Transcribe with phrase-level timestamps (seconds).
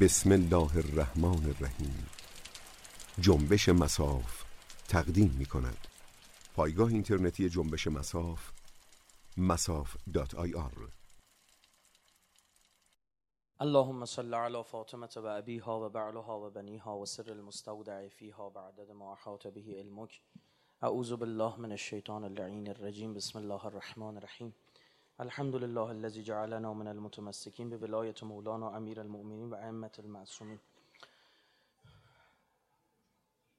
[0.00, 2.06] بسم الله الرحمن الرحیم.
[3.20, 4.44] جنبش مساف
[4.88, 5.86] تقدیم می کند
[6.54, 8.50] پایگاه اینترنتی جنبش مساف
[9.36, 10.88] مساف.ir
[13.60, 18.90] اللهم صل على فاطمة و ابیها و بعلها و بنیها و سر المستودع فیها بعدد
[18.90, 20.20] ما احاط به علمک.
[20.82, 23.14] اعوذ بالله من الشیطان اللعین الرجیم.
[23.14, 24.54] بسم الله الرحمن الرحیم.
[25.20, 30.58] الحمد لله الذي جعلنا من المتمسكين بولاية مولانا امیر المؤمنین و ائمه المعصومین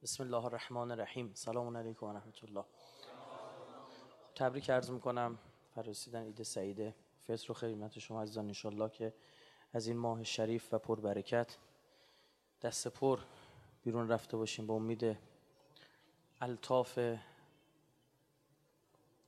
[0.02, 1.30] بسم الله الرحمن الرحیم.
[1.34, 2.64] سلام علیکم و رحمت الله.
[4.34, 5.38] تبریک عرض می‌کنم.
[5.74, 6.94] فرسیدن عید سعیده.
[7.18, 9.14] فطر و خدمت شما عزیزان انشالله که
[9.72, 11.56] از این ماه شریف و پربرکت
[12.62, 13.20] دست پر
[13.82, 15.16] بیرون رفته باشیم با امید
[16.40, 16.98] الطاف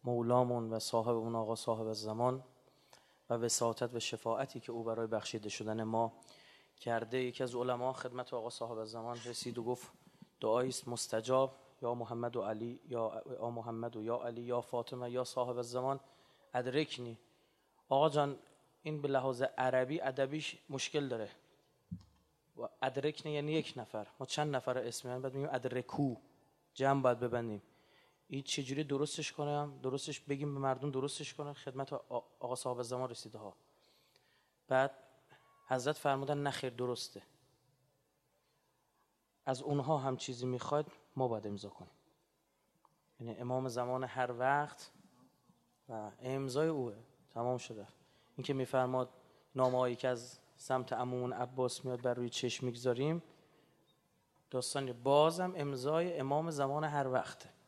[0.05, 2.45] مولامون و صاحب اون آقا صاحب زمان
[3.31, 6.13] و وساطت و شفاعتی که او برای بخشیده شدن ما
[6.81, 9.93] کرده یکی از علما خدمت آقا صاحب زمان رسید و گفت
[10.41, 11.59] دعایی است مستجاب.
[11.83, 16.01] یا محمد و علی یا محمد و یا علی یا فاطمه یا صاحب زمان
[16.55, 17.19] ادرکنی.
[17.89, 18.39] آقا جان
[18.83, 21.29] این به لحاظ عربی ادبیش مشکل داره.
[22.57, 24.07] و ادرکنی یعنی یک نفر.
[24.21, 26.15] ما چند نفر اسم بعد میگیم ادرکو.
[26.75, 27.63] جمع باید ببندیم.
[28.33, 31.93] این چجوری درستش کنم؟ درستش بگیم به مردم درستش کنه خدمت
[32.41, 33.57] آقا صاحب زمان رسیده ها.
[34.69, 34.91] بعد
[35.67, 37.23] حضرت فرمودن نخیر درسته.
[39.47, 41.91] از اونها هم چیزی می‌خواد ما باید امضا کنیم.
[43.21, 44.91] یعنی امام زمان هر وقت
[45.89, 46.95] و امضای اوه.
[47.31, 47.87] تمام شده.
[48.37, 49.11] این که میفرماد
[49.55, 53.23] نامه که از سمت امون عباس میاد بر روی چشم می‌گذاریم
[54.51, 57.62] داستان بازم امضای امام زمان هر وقته.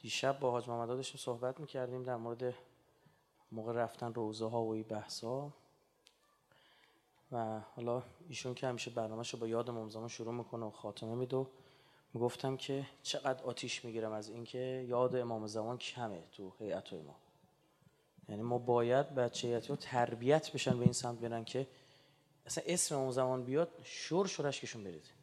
[0.00, 2.54] دیشب با حاج محمد داشتیم صحبت می‌کردیم در مورد
[3.52, 5.52] موقع رفتن روزه ها و این بحث ها
[7.32, 11.46] و حالا ایشون که همیشه برنامهش با یاد امام زمان شروع می‌کنه و خاتمه میدو
[12.14, 17.16] می‌گفتم که چقدر آتیش می‌گیرم از اینکه یاد امام زمان کمه تو هیئت ما
[18.28, 21.66] یعنی ما باید بچه هیئتی تربیت بشن به این سمت برن که
[22.46, 25.19] اصلا اسم امام زمان بیاد شور شورش کشون برید.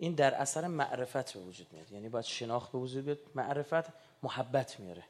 [0.00, 1.92] این در اثر معرفت به وجود میاد.
[1.92, 5.04] یعنی باید شناخت به وجود بیاد معرفت محبت میاره.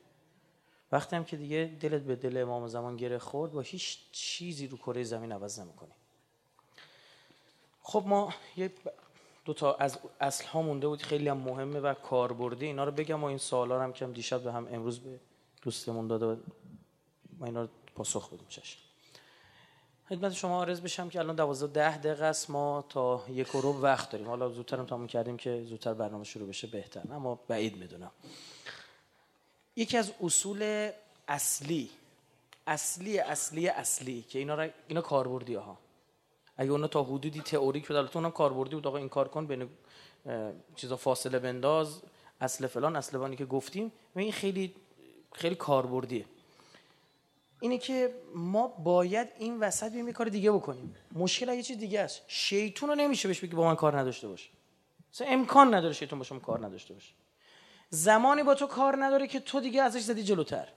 [0.93, 4.77] وقتی هم که دیگه دلت به دل امام زمان گره خورد با هیچ چیزی رو
[4.77, 5.93] کره زمین عوض نمی‌کنی.
[7.83, 8.73] خب ما یه
[9.45, 12.67] دو تا از اصل ها مونده بود خیلی هم مهمه و کاربردی.
[12.67, 15.21] اینا رو بگم و این سوالا هم که دیشب به هم امروز به
[15.63, 16.41] دوستمون داده
[17.39, 18.90] ما اینا رو پاسخ بدیم چشم.
[20.11, 22.51] خدمت شما عرض بشم که الان 12 ده دقیقه است.
[22.51, 24.29] ما تا یک رو وقت داریم.
[24.29, 27.03] حالا زودتر تموم کردیم که زودتر برنامه شروع بشه بهتر.
[27.13, 28.11] اما بعید می‌دونم.
[29.77, 30.91] یکی از اصول
[31.29, 31.91] اصلی
[32.67, 35.79] اصلی اصلی اصلی که اینا را اینا کاربردی ها.
[36.57, 38.87] اگه اونا تا حدودی تئوریک بود البته اونم کاربردی بود.
[38.87, 39.69] آقا این کار کن بین
[40.77, 42.03] چیزا فاصله بنداز.
[42.41, 43.93] اصل فلان اصل بانی که گفتیم.
[44.17, 44.75] و این خیلی
[45.33, 46.25] خیلی کاربردیه.
[47.61, 50.97] اینه که ما باید این وسط بیم کار دیگه بکنیم.
[51.13, 52.23] مشکل یه چیز دیگه است.
[52.27, 54.51] شیطون رو نمیشه بهش بگی با من کار نداشته باشه
[55.13, 57.13] مثلا امکان نداره شیطون با شما کار نداشته باشه.
[57.91, 60.69] زمانی با تو کار نداره که تو دیگه ازش زدی جلوتر.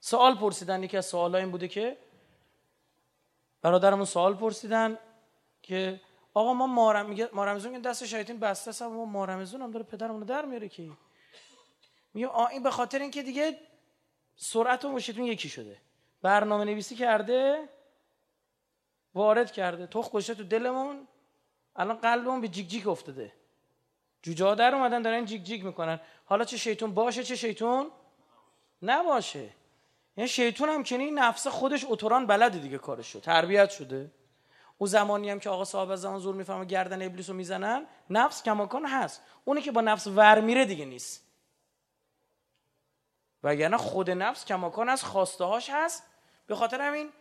[0.00, 1.96] سوال پرسیدن یکی از سوال این بوده که
[3.62, 4.98] برادرمون سوال پرسیدن
[5.62, 6.00] که
[6.34, 10.44] آقا ما مارم میگه مارمزون دست شیطان بسته است ما مارمزون هم داره پدرمون در
[10.44, 10.90] میاره که.
[12.14, 13.58] میگه این به خاطر اینکه دیگه
[14.40, 15.76] سرعت و مشتون یکی شده.
[16.22, 17.68] برنامه نویسی کرده
[19.14, 19.86] وارد کرده.
[19.86, 21.08] تو گشته تو دلمون
[21.76, 23.32] الان قلبمون به جیک جیک افتاده.
[24.22, 26.00] جوجه در اومدن دارن جیک جیک می‌کنن.
[26.24, 27.90] حالا چه شیطون باشه چه شیطون
[28.82, 29.48] نباشه.
[30.16, 34.10] یعنی شیطون هم کنی نفس خودش اتوران بلده دیگه کارش شد تربیت شده.
[34.78, 38.86] او زمانی هم که آقا صاحب زمان زور می‌فهمه گردن ابلیس رو می‌زنن نفس کماکان
[38.86, 39.22] هست.
[39.44, 41.27] اونی که با نفس ور میره دیگه نیست.
[43.42, 46.02] وگرنه خود نفس کماکان از خواسته هاش هست.
[46.46, 47.12] به خاطر همین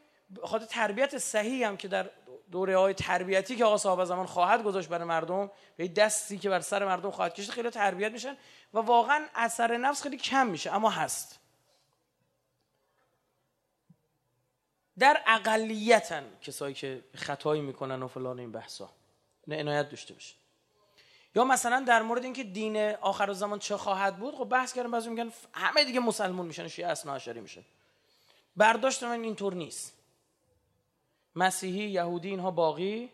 [0.44, 2.10] خاطر تربیت صحیح هم که در
[2.52, 6.60] دوره های تربیتی که آقا صاحب زمان خواهد گذاشت برای مردم به دستی که بر
[6.60, 8.38] سر مردم خواهد کشید خیلی تربیت میشن
[8.74, 11.40] و واقعا اثر نفس خیلی کم میشه اما هست.
[15.00, 18.90] در اقلیتن کسایی که خطایی می‌کنن و فلان این بحثا.
[19.48, 20.36] نه عنایت داشته باشه.
[21.38, 25.10] یا مثلا در مورد اینکه دین آخر زمان چه خواهد بود خب بحث کردن بعضی
[25.10, 27.64] میگن همه دیگه مسلمون میشن شیعه اصلا عشری میشه.
[28.56, 29.94] برداشت من اینطور نیست.
[31.36, 33.10] مسیحی یهودی اینها باقی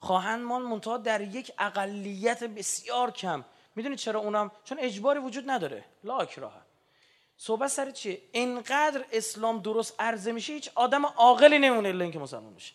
[0.00, 3.44] خواهند مان منتها در یک اقلیت بسیار کم.
[3.76, 5.84] می‌دونید چرا اونم؟ چون اجباری وجود نداره.
[6.04, 6.62] لا اکراه.
[7.36, 12.54] صحبت سر چیه؟ اینقدر اسلام درست عرضه میشه هیچ آدم عاقلی نمونه الا اینکه مسلمان
[12.54, 12.74] بشه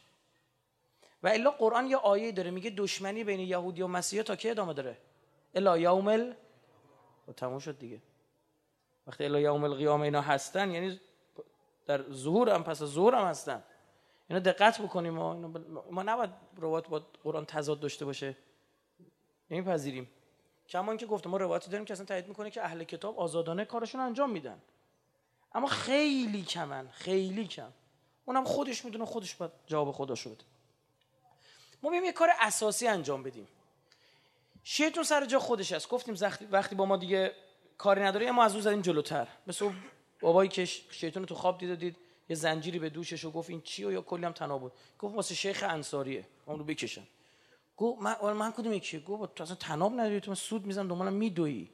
[1.23, 4.73] و الا قرآن یه آیه داره میگه دشمنی بین یهودی و مسیحا تا کی ادامه
[4.73, 4.97] داره؟
[5.55, 6.35] الا یوم ال
[7.27, 8.01] و تموم شد دیگه.
[9.07, 10.99] وقتی الا یوم القیامه اینا هستن یعنی
[11.85, 13.63] در ظهور هم پس از ظهور هم هستن.
[14.29, 15.33] اینا دقت بکنیم ما.
[16.03, 18.37] نباید روایت با قرآن تضاد داشته باشه.
[19.51, 20.09] نمیپذیریم.
[20.67, 24.01] کما اینکه گفتم ما روایتی داریم که اصلا تایید می‌کنه که اهل کتاب آزادانه کارشون
[24.01, 24.61] انجام میدن.
[25.53, 27.71] اما خیلی کمن خیلی کم.
[28.25, 30.41] اونم خودش می‌دونه خودش باید جواب خدا شد
[31.83, 33.47] ما میایم یه کار اساسی انجام بدیم.
[34.63, 35.89] شیطون سر جا خودش است.
[35.89, 36.15] گفتیم
[36.51, 37.31] وقتی با ما دیگه
[37.77, 39.27] کاری نداره ما از اون زدیم جلوتر.
[39.47, 39.71] مثل
[40.21, 41.97] بابایی که شیطون تو خواب دید دید
[42.29, 44.71] یه زنجیری به دوشش و گفت این چی و یا کلی هم بود.
[44.99, 46.27] گفت واسه شیخ انصاریه.
[46.45, 47.03] اون رو بکشن.
[47.77, 51.13] گفت من من کدوم یکی؟ گفت تو اصلا تناب نداری؟ تو من سود می‌زنم دنبالم
[51.13, 51.69] میدوی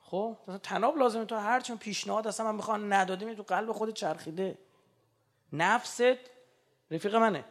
[0.00, 1.24] خب؟ اصلا تناب لازمه.
[1.24, 4.58] تو هر چون پیشنهاد اصلا من می‌خوام ندادیم تو قلب خود چرخیده.
[5.52, 6.02] نفست
[6.90, 7.44] رفیق منه.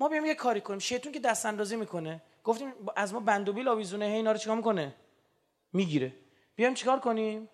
[0.00, 0.78] ما بیام یه کاری کنیم.
[0.78, 2.22] شیطون که دست اندازی می‌کنه.
[2.44, 4.04] گفتیم از ما بندوبیل آویزونه.
[4.04, 4.94] اینا رو چیکار می‌کنه؟
[5.72, 6.12] می‌گیره.
[6.56, 7.48] بیام چیکار کنیم؟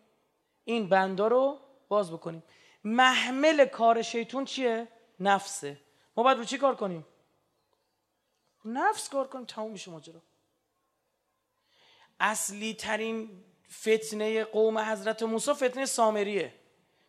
[0.65, 2.43] این بندا رو باز بکنیم.
[2.85, 4.89] محمل کار شیطون چیه؟
[5.21, 5.81] نفسه.
[6.17, 7.07] ما باید رو چی کار کنیم؟
[8.65, 9.45] نفس کار کنیم.
[9.45, 10.23] تموم میشه ماجرا.
[12.21, 16.55] اصلی ترین فتنه قوم حضرت موسی فتنه سامریه.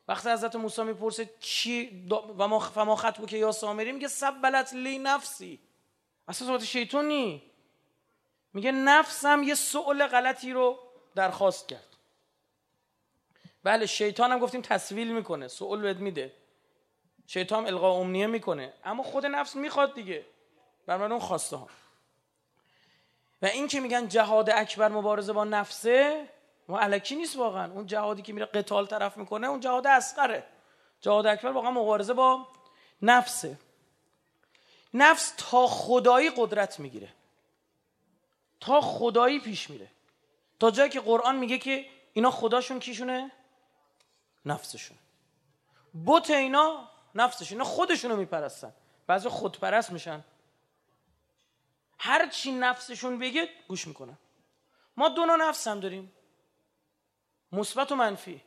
[0.07, 2.07] وقتی حضرت موسی می‌پرسه چی
[2.37, 5.59] و ما فما خطبو که یا سامری میگه سبلت لی نفسی.
[6.27, 7.43] اصلا صحبت شیطونی.
[8.53, 10.79] میگه نفسم یه سؤال غلطی رو
[11.15, 11.87] درخواست کرد.
[13.63, 16.33] بله شیطان هم گفتیم تصویل می‌کنه سؤال بهت میده.
[17.27, 18.73] شیطان هم القا امنیه می‌کنه.
[18.83, 20.25] اما خود نفس می‌خواد دیگه.
[20.85, 21.67] بر اون خواسته ها.
[23.41, 26.29] و این که میگن جهاد اکبر مبارزه با نفسه
[26.67, 27.71] ما علکی نیست واقعا.
[27.71, 30.47] اون جهادی که میره قتال طرف می‌کنه اون جهاد اسقره
[31.01, 32.47] جهاد اکبر واقعا مبارزه با
[33.01, 33.59] نفسه.
[34.93, 37.13] نفس تا خدایی قدرت می‌گیره.
[38.59, 39.87] تا خدایی پیش میره.
[40.59, 43.31] تا جایی که قرآن میگه که اینا خداشون کیشونه؟
[44.45, 44.97] نفسشون.
[46.05, 48.73] بوت اینا نفسشون اینا خودشونو میپرستن.
[49.07, 50.23] بعضی خودپرست میشن.
[51.99, 54.17] هر چی نفسشون بگه گوش می‌کنن.
[54.97, 56.11] ما دو نفس هم داریم.
[57.53, 58.41] مثبت و منفی.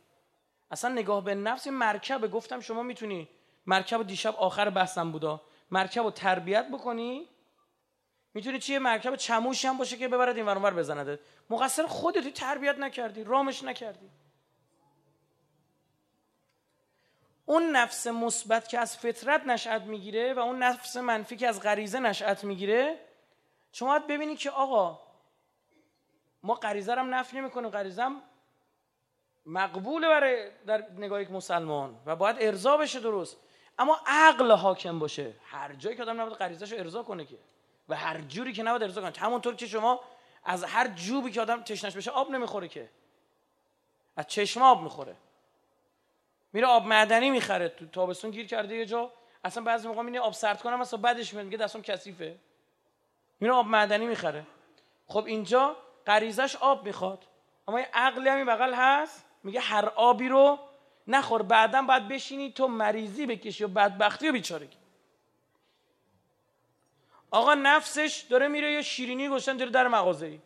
[0.70, 3.29] اصلا نگاه به نفس مرکب گفتم شما می‌تونی
[3.67, 5.43] مرکب دیشب آخر بحثم بودا.
[5.70, 7.29] مرکب رو تربیت بکنی.
[8.35, 11.20] می‌تونی چیه؟ مرکب چموشی هم باشه که ببرد این ورانور بزنده.
[11.50, 14.11] مقصر خودتی تربیت نکردی رامش نکردی.
[17.47, 22.00] اون نفس مثبت که از فطرت نشأت می‌گیره و اون نفس منفی که از غریزه
[22.00, 23.00] نشأت می‌گیره
[23.73, 25.00] شما باید ببینید که آقا
[26.43, 27.70] ما غریزه رو نفی نمی‌کنیم.
[27.70, 28.06] غریزه
[29.47, 33.37] مقبوله برای در نگاه یک مسلمان و باید ارضا بشه درست.
[33.79, 35.33] اما عقل حاکم باشه.
[35.45, 37.37] هر جایی که آدم نباید غریزش رو ارضا کنه که.
[37.89, 39.13] و هر جوری که نباید ارضا کنه.
[39.19, 40.01] همونطور که شما
[40.45, 42.89] از هر جوبی که آدم تشنش بشه آب نمی‌خوره که.
[44.17, 45.17] از چشم آب می‌خوره.
[46.53, 47.69] میره آب معدنی می‌خره.
[47.69, 49.13] تو تابستون گیر کرده یه جا.
[49.45, 52.37] اصلا بعضی موقع میره آب سرد کنم اصلا بعدش میاد میگه دستم کثیفه.
[53.41, 54.47] میره آب معدنی می‌خره.
[55.07, 55.76] خب اینجا
[56.07, 57.25] غریزش آب می‌خواد.
[57.69, 59.25] اما یه عقلی هم بغل هست.
[59.47, 60.59] میگه هر آبی رو
[61.07, 64.76] نخور بعدا باید بشینی تو مریضی بکشی و بدبختی و بیچارگی
[67.31, 70.26] آقا نفسش داره میره یه شیرینی گشتن داره در مغازه.
[70.26, 70.38] ای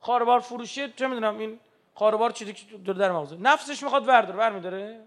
[0.00, 1.60] خاربار فروشی چه می‌دونم این
[1.94, 3.36] خاربار چیزی که داره در مغازه.
[3.36, 5.00] نفسش می‌خواد ورداره بر میداره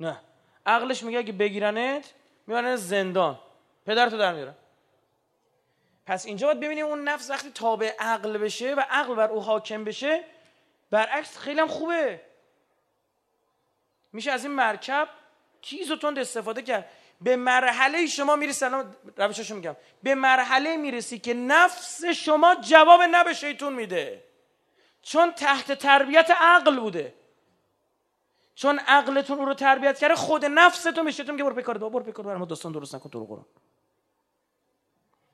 [0.00, 0.20] نه.
[0.66, 2.14] عقلش میگه اگه بگیرنت
[2.46, 3.38] می‌برن زندان.
[3.86, 4.54] پدرتو در میارن
[6.06, 9.84] پس اینجا باید ببینیم اون نفس وقتی تابع عقل بشه و عقل بر او حاکم
[9.84, 10.24] بشه
[10.90, 12.20] برعکس خیلی هم خوبه.
[14.12, 15.08] میشه از این مرکب
[15.62, 16.90] تیز و تند استفاده کرد.
[17.20, 19.76] به مرحله شما می‌رسی الان روشاشو میگم.
[20.02, 24.24] به مرحله می‌رسی که نفس شما جواب نه به شیطون میده.
[25.02, 27.14] چون تحت تربیت عقل بوده.
[28.54, 32.26] چون عقلتون او رو تربیت کرده خود نفستون به شیطون میگه برو بکار برو بکار
[32.26, 33.46] برام داستان درست نکن تو رو قرآن.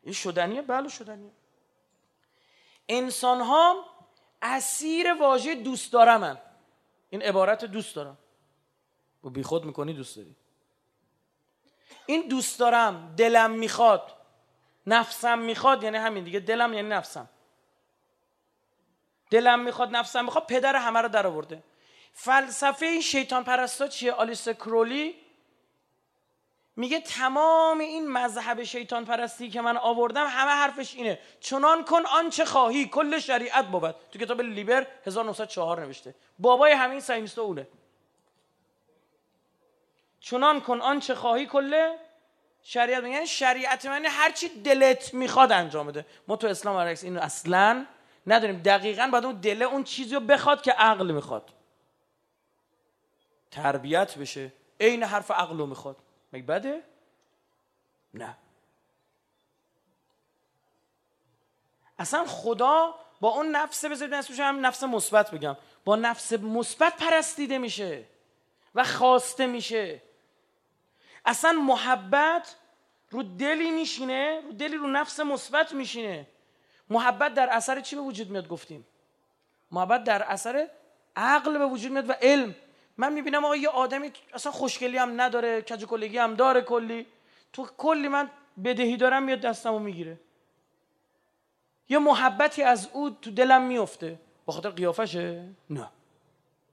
[0.02, 1.30] این شدنیه؟ بله شدنیه.
[2.88, 3.84] انسان ها
[4.44, 6.40] اسیر واژه دوست دارم
[7.10, 8.18] این عبارت دوست دارم.
[9.24, 10.36] و بی خود می‌کنی دوست داری.
[12.06, 14.12] این دوست دارم دلم می‌خواد.
[14.86, 16.40] نفسم می‌خواد یعنی همین دیگه.
[16.40, 17.28] دلم یعنی نفسم.
[19.30, 21.62] دلم می‌خواد نفسم می‌خواد پدر همه رو در آورده.
[22.12, 25.23] فلسفه این شیطان پرستا چیه؟ آلیس کرولی
[26.76, 31.18] میگه تمام این مذهب شیطان پرستی که من آوردم همه حرفش اینه.
[31.40, 33.94] چنان کن آنچه خواهی کل شریعت بود.
[34.12, 36.14] تو کتاب لیبر 1904 نوشته.
[36.38, 37.68] بابای همین ساینستا اونه.
[40.20, 41.96] چنان کن آنچه خواهی کل
[42.62, 43.04] شریعت.
[43.04, 46.06] یعنی شریعت من هر چی دلت می‌خواد انجام بده.
[46.28, 47.86] ما تو اسلام برعکس اینو اصلا
[48.26, 48.62] نداریم.
[48.62, 51.50] دقیقا باید اون دل اون چیزی رو بخواد که عقل می‌خواد.
[53.50, 54.52] تربیت بشه.
[54.80, 55.96] عین حرف عقل رو می‌خواد.
[56.34, 56.82] مگه بده؟
[58.14, 58.36] نه.
[61.98, 65.56] اصلا خدا با اون نفس بذارید نفس هم نفس مثبت بگم.
[65.84, 68.04] با نفس مثبت پرستیده میشه
[68.74, 70.02] و خواسته میشه.
[71.24, 72.56] اصلا محبت
[73.10, 76.26] رو دلی میشینه رو دلی رو نفس مثبت میشینه.
[76.90, 78.86] محبت در اثر چی به وجود میاد گفتیم؟
[79.70, 80.70] محبت در اثر
[81.16, 82.54] عقل به وجود میاد و علم.
[82.98, 87.06] من می‌بینم آقا یه آدمی اصلا خوشگلی هم نداره کج کلگی هم داره کلی.
[87.52, 88.30] تو کلی من
[88.64, 90.20] بدهی دارم میاد دستمو می‌گیره.
[91.88, 95.90] یه محبتی از او تو دلم میفته با خاطر قیافشه؟ نه.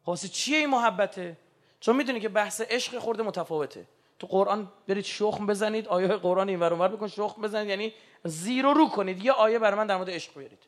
[0.05, 1.37] خاصه چیه این محبته؟
[1.79, 3.85] چون می‌دونی که بحث عشق خورده متفاوته.
[4.19, 7.69] تو قرآن برید شخم بزنید آیه قرآن این ور بکن شخم بزنید.
[7.69, 9.25] یعنی زیر رو کنید.
[9.25, 10.65] یه آیه برای من در مورد عشق بیارید.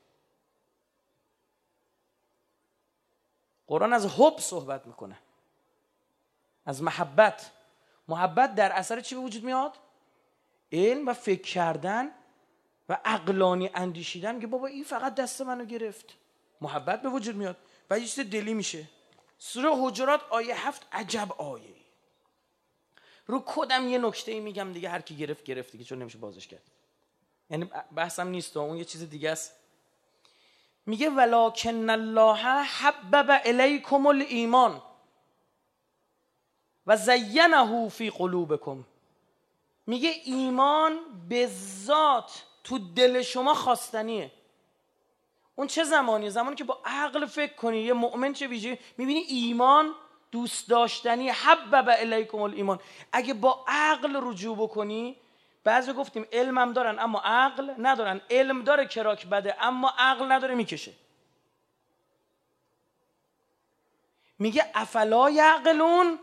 [3.68, 5.20] قرآن از حب صحبت می‌کنه.
[6.66, 7.52] از محبت.
[8.08, 9.78] محبت در اثر چی به وجود میاد؟
[10.72, 12.12] علم و فکر کردن
[12.90, 16.14] و عقلانی اندیشیدن که بابا این فقط دست منو گرفت.
[16.62, 17.58] محبت به وجود میاد
[17.90, 18.90] و یه چیز دلی میشه.
[19.38, 21.76] سوره حجرات آیه هفت عجب آیه
[23.26, 26.48] رو کدم یه نکته ای میگم دیگه هر کی گرفت گرفت دیگه چون نمیشه بازش
[26.48, 26.62] کرد.
[27.50, 29.54] یعنی بحثم نیست اون یه چیز دیگه است.
[30.86, 34.82] میگه ولکن الله حبب الیکم الایمان.
[36.88, 38.86] و زینه فی قلوبکم.
[39.88, 41.00] میگه ایمان
[41.30, 41.50] به
[41.86, 44.32] ذات تو دل شما خواستنیه.
[45.56, 49.96] اون چه زمانیه زمانی که با عقل فکر کنی یه مؤمن چه ویژه؟ می‌بینی ایمان
[50.32, 52.80] دوست داشتنی حبب الیکم الایمان.
[53.12, 55.16] اگه با عقل رجوع بکنی
[55.64, 58.22] بعضی گفتیم علمم دارن اما عقل ندارن.
[58.30, 60.94] علم داره کراک بده اما عقل نداره می‌کشه.
[64.40, 66.20] میگه افلا یعقلون؟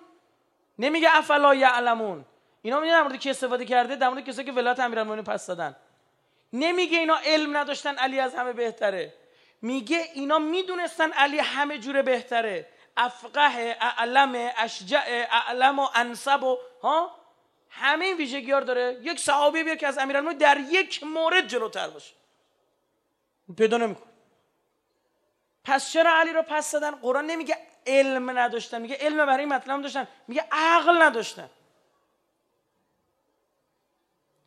[0.81, 2.25] نمیگه افلا یعلمون.
[2.63, 5.77] اینا میگه در مورد کی استفاده کرده؟ در مورد کسایی که ولایت امیرالمومنین پس دادن.
[6.53, 9.15] نمیگه اینا علم نداشتن علی از همه بهتره.
[9.63, 12.69] میگه اینا می‌دونستن علی همه جوره بهتره.
[12.97, 17.17] افقه اعلم اشجع اعلم و انصب و ها؟
[17.71, 18.99] همه این ویژگی داره.
[19.03, 22.15] یک صحابی بیا که از امیرالمومنین در یک مورد جلوتر باشه.
[23.57, 24.11] پیدا نمیکن
[25.65, 30.09] پس چرا علی رو پس دادن؟ قرآن نمیگه علم نداشتن میگه علم برای مطلب داشتن
[30.29, 31.51] میگه عقل نداشتن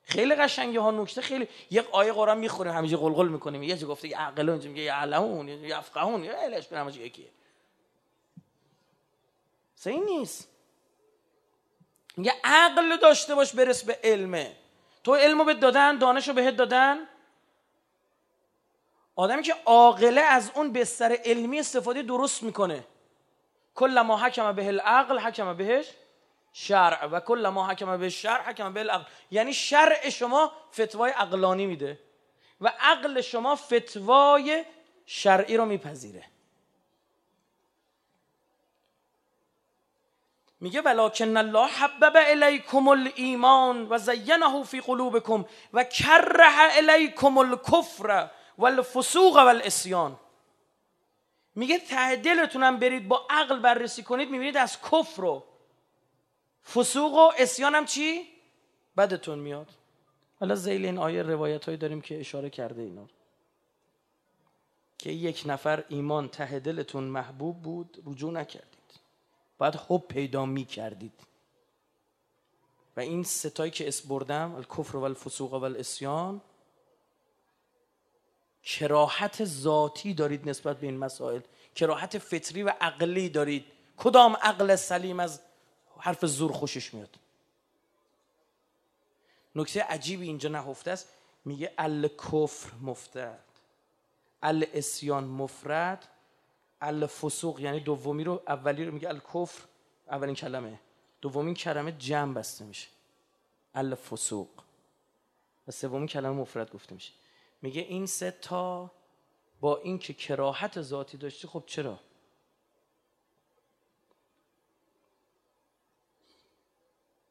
[0.04, 4.08] خیلی قشنگه ها نکته خیلی یک آیه قرآن می‌خوریم همیشه قلقل می‌کنیم یه چه گفته
[4.08, 7.30] یه اونجا میگه یه علمون یه افقهون یه علش کنم یکیه.
[9.76, 10.50] صحیح نیست.
[12.18, 14.56] میگه عقل داشته باش برس به علمه.
[15.04, 16.98] تو علمو به دادن دانشو بهت دادن.
[19.16, 22.88] آدمی که عاقله از اون بستر علمی استفاده درست می‌کنه.
[23.76, 25.92] کل ما حکم به العقل حکم بهش
[26.54, 29.04] شرع و کل ما حکم به شرع حکم به العقل.
[29.32, 32.00] یعنی شرع شما فتوای عقلانی میده
[32.62, 34.66] و عقل شما فتوای
[35.06, 36.24] شرعی رو میپذیره.
[40.64, 49.36] میگه ولکن الله حبب الیکم الایمان و زینه فی قلوبکم و کره الیکم الکفر والفسوق
[49.36, 50.20] والاسیان
[51.56, 55.44] میگه ته دلتونم برید با عقل بررسی کنید می‌بینید از کفر و
[56.74, 58.28] فسوق و اسیان هم چی؟
[58.98, 59.70] بدتون میاد.
[60.40, 63.10] حالا زیل این آیه روایت هایی داریم که اشاره کرده اینا.
[64.98, 69.00] که یک نفر ایمان ته دلتون محبوب بود رجوع نکردید.
[69.58, 71.20] باید حب پیدا می‌کردید.
[72.98, 76.42] و این ستایی که اسبردم الکفر و الفسوق و الاسیان
[78.64, 81.42] کراحت ذاتی دارید نسبت به این مسائل.
[81.76, 83.66] کراحت فطری و عقلی دارید.
[83.98, 85.42] کدام عقل سلیم از
[86.00, 87.16] حرف زور خوشش میاد؟
[89.56, 91.08] نکته عجیبی اینجا نهفته است.
[91.46, 93.40] میگه ال کفر مفتد
[94.44, 96.08] ال اسیان مفرد.
[96.82, 99.64] ال فسوق یعنی دومی رو اولی رو میگه ال کفر
[100.08, 100.80] اولین کلمه.
[101.22, 102.88] دومین کلمه جمع بسته میشه.
[103.76, 104.50] ال فسوق
[105.68, 107.12] و سومین کلمه مفرد گفته میشه.
[107.64, 108.92] میگه این سه تا
[109.62, 112.00] با اینکه کراهت ذاتی داشتی خب چرا؟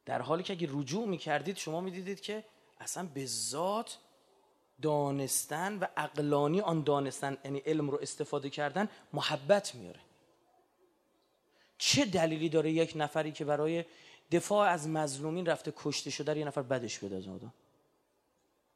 [0.04, 2.44] در حالی که اگه رجوع می‌کردید شما می‌دیدید که
[2.80, 3.98] اصلا به ذات
[4.82, 10.00] دانستن و اقلانی آن دانستن یعنی علم رو استفاده کردن محبت میاره.
[11.78, 13.84] چه دلیلی داره یک نفری که برای
[14.30, 17.54] دفاع از مظلومین رفته کشته شده یه نفر بدش بیاد از آدم؟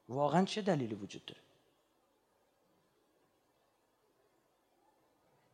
[0.09, 1.46] واقعا چه دلیلی وجود داره؟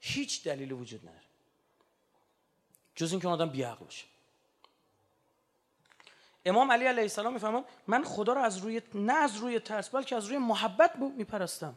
[0.06, 1.24] هیچ دلیلی وجود نداره.
[2.96, 4.06] جز اینکه اون آدم بیعقل باشه
[6.46, 10.16] امام علی علیه السلام می‌فهمم من خدا رو از روی نه از روی ترس بلکه
[10.16, 11.76] از روی محبت میپرستم.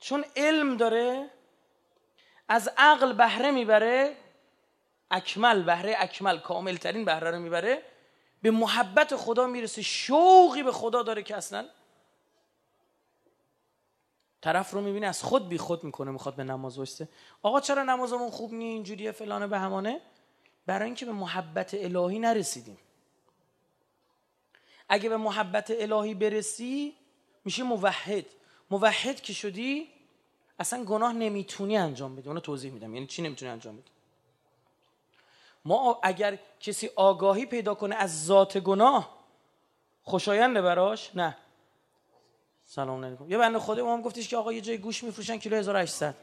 [0.00, 1.30] چون علم داره
[2.48, 4.16] از عقل بهره می‌بره
[5.10, 7.82] اکمل بهره اکمل کامل ترین بهره رو می‌بره
[8.42, 11.68] به محبت خدا می‌رسه شوقی به خدا داره که اصلا
[14.44, 17.08] طرف رو می‌بینه از خود بی خود می‌کنه می‌خواد به نماز وایسته
[17.42, 20.00] آقا چرا نمازمون خوب نی اینجوریه فلانه به همانه.
[20.66, 22.78] برای اینکه به محبت الهی نرسیدیم.
[24.88, 26.94] اگه به محبت الهی برسی
[27.44, 28.24] میشه موحد.
[28.70, 29.88] موحد که شدی
[30.58, 32.28] اصلا گناه نمی‌تونی انجام بدی.
[32.28, 32.94] اونو توضیح میدم.
[32.94, 33.90] یعنی چی نمی‌تونی انجام بدی؟
[35.64, 39.18] ما اگر کسی آگاهی پیدا کنه از ذات گناه
[40.02, 41.36] خوشاینده براش؟ نه.
[42.74, 43.30] سلام علیکم.
[43.30, 46.14] یه بنده ما هم گفتش که آقا یه جای گوش میفروشن کیلو 1800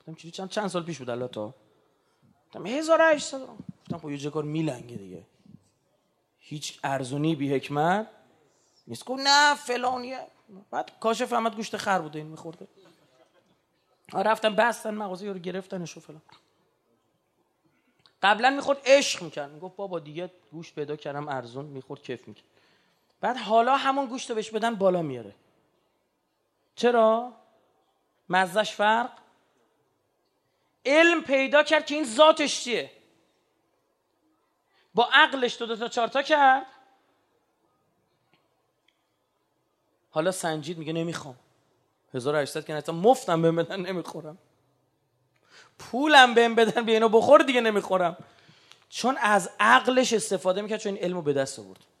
[0.00, 1.54] گفتم کیلو چند چند سال پیش بود الله تا
[2.46, 5.26] گفتم 1800 گفتم خب یه جای کار میلنگه دیگه.
[6.38, 8.06] هیچ ارزونی بی حکمت
[8.86, 9.04] نیست.
[9.04, 10.26] گفت نه فلانیه.
[10.70, 12.68] بعد کاشف احمد گوشت خر بوده این میخورده.
[14.12, 16.22] رفتن بستن مغازه رو گرفتنش و فلان.
[18.22, 19.50] قبلا می‌خورد عشق می‌کرد.
[19.50, 22.53] می‌گفت بابا دیگه گوشت پیدا کردم ارزون می‌خورد کیف می‌کرد.
[23.24, 25.34] بعد حالا همون گوشت رو بهش بدن بالا میاره.
[26.74, 27.32] چرا؟
[28.28, 29.10] مزش فرق؟
[30.86, 32.90] علم پیدا کرد که این ذاتش چیه؟
[34.94, 36.66] با عقلش دو, دو تا چارتا کرد.
[40.10, 41.36] حالا سنجید میگه نمی‌خوام.
[42.14, 44.38] 1800 که مفتم بهم بدن نمی‌خورم.
[45.78, 48.16] پولم بهم بدن بیا اینو بخور دیگه نمی‌خورم.
[48.88, 51.93] چون از عقلش استفاده می‌کرد چون این علمو به دست آورد.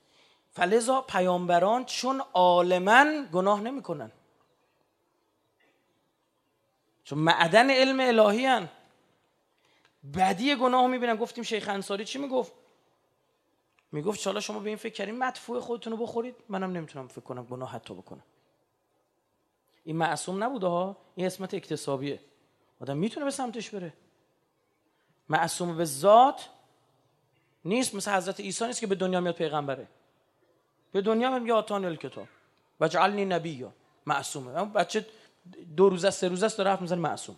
[0.54, 4.12] فلزا پیامبران چون عالما گناه نمی‌کنن.
[7.04, 8.68] چون معدن علم الهی هن.
[10.14, 11.16] بدی گناه می‌بینن.
[11.16, 12.52] گفتیم شیخ انصاری چی می‌گفت؟
[13.92, 17.44] می‌گفت چالا شما به این فکر کردین مدفوع خودتون رو بخورید؟ منم نمی‌تونم فکر کنم
[17.44, 18.24] گناه حتی بکنم.
[19.84, 22.20] این معصوم نبوده ها؟ این اسمت اکتسابیه.
[22.80, 23.92] آدم می‌تونه به سمتش بره.
[25.28, 26.48] معصوم به ذات
[27.64, 29.88] نیست مثل حضرت عیسی نیست که به دنیا میاد پیغمبره.
[30.94, 32.28] به دنیا میاد میگه آتان الکتاب.
[32.80, 33.72] و جعلنی نبی یا
[34.06, 34.64] معصومه.
[34.64, 35.06] بچه
[35.76, 37.36] دو روزه سه روزه است داره حرف می‌زنه معصوم.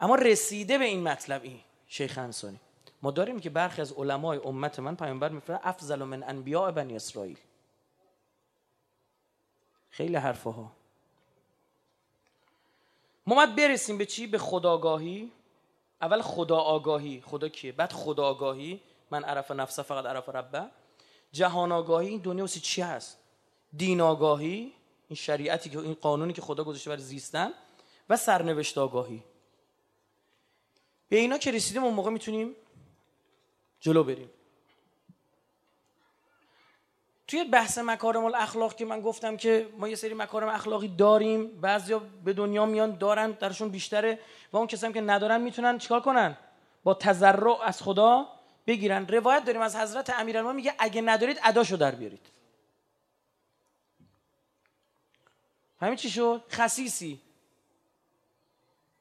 [0.00, 2.60] اما رسیده به این مطلب این شیخ انسانی
[3.02, 7.38] ما داریم که برخی از علمای امت من پیامبر میفرمه افضل من انبیاء بنی اسرائیل.
[9.90, 10.72] خیلی حرفه ها
[13.26, 15.32] ما باید برسیم به چی؟ به خداگاهی.
[16.02, 18.80] اول خدا آگاهی خدا کیه؟ بعد خدا آگاهی
[19.10, 20.70] من عرف نفسه فقط عرف ربه.
[21.32, 23.18] جهان آگاهی این دنیا واسه چی هست؟
[23.76, 24.72] دین آگاهی
[25.08, 27.50] این شریعتی که این قانونی که خدا گذاشته برای زیستن
[28.08, 29.24] و سرنوشت آگاهی
[31.08, 32.56] به اینا که رسیدیم اون موقع می‌تونیم
[33.80, 34.30] جلو بریم.
[37.26, 41.98] توی بحث مکارم الاخلاق که من گفتم که ما یه سری مکارم اخلاقی داریم بعضیا
[42.24, 44.18] به دنیا میان دارن درشون بیشتره
[44.52, 46.36] و اون کسایی که ندارن می‌تونن چیکار کنن؟
[46.84, 48.26] با تضرع از خدا
[48.68, 49.06] بگیرن.
[49.08, 52.26] روایت داریم از حضرت امیرالمومنین میگه اگه ندارید اداشو در بیارید.
[55.80, 57.20] همین چی شد؟ خصیصی.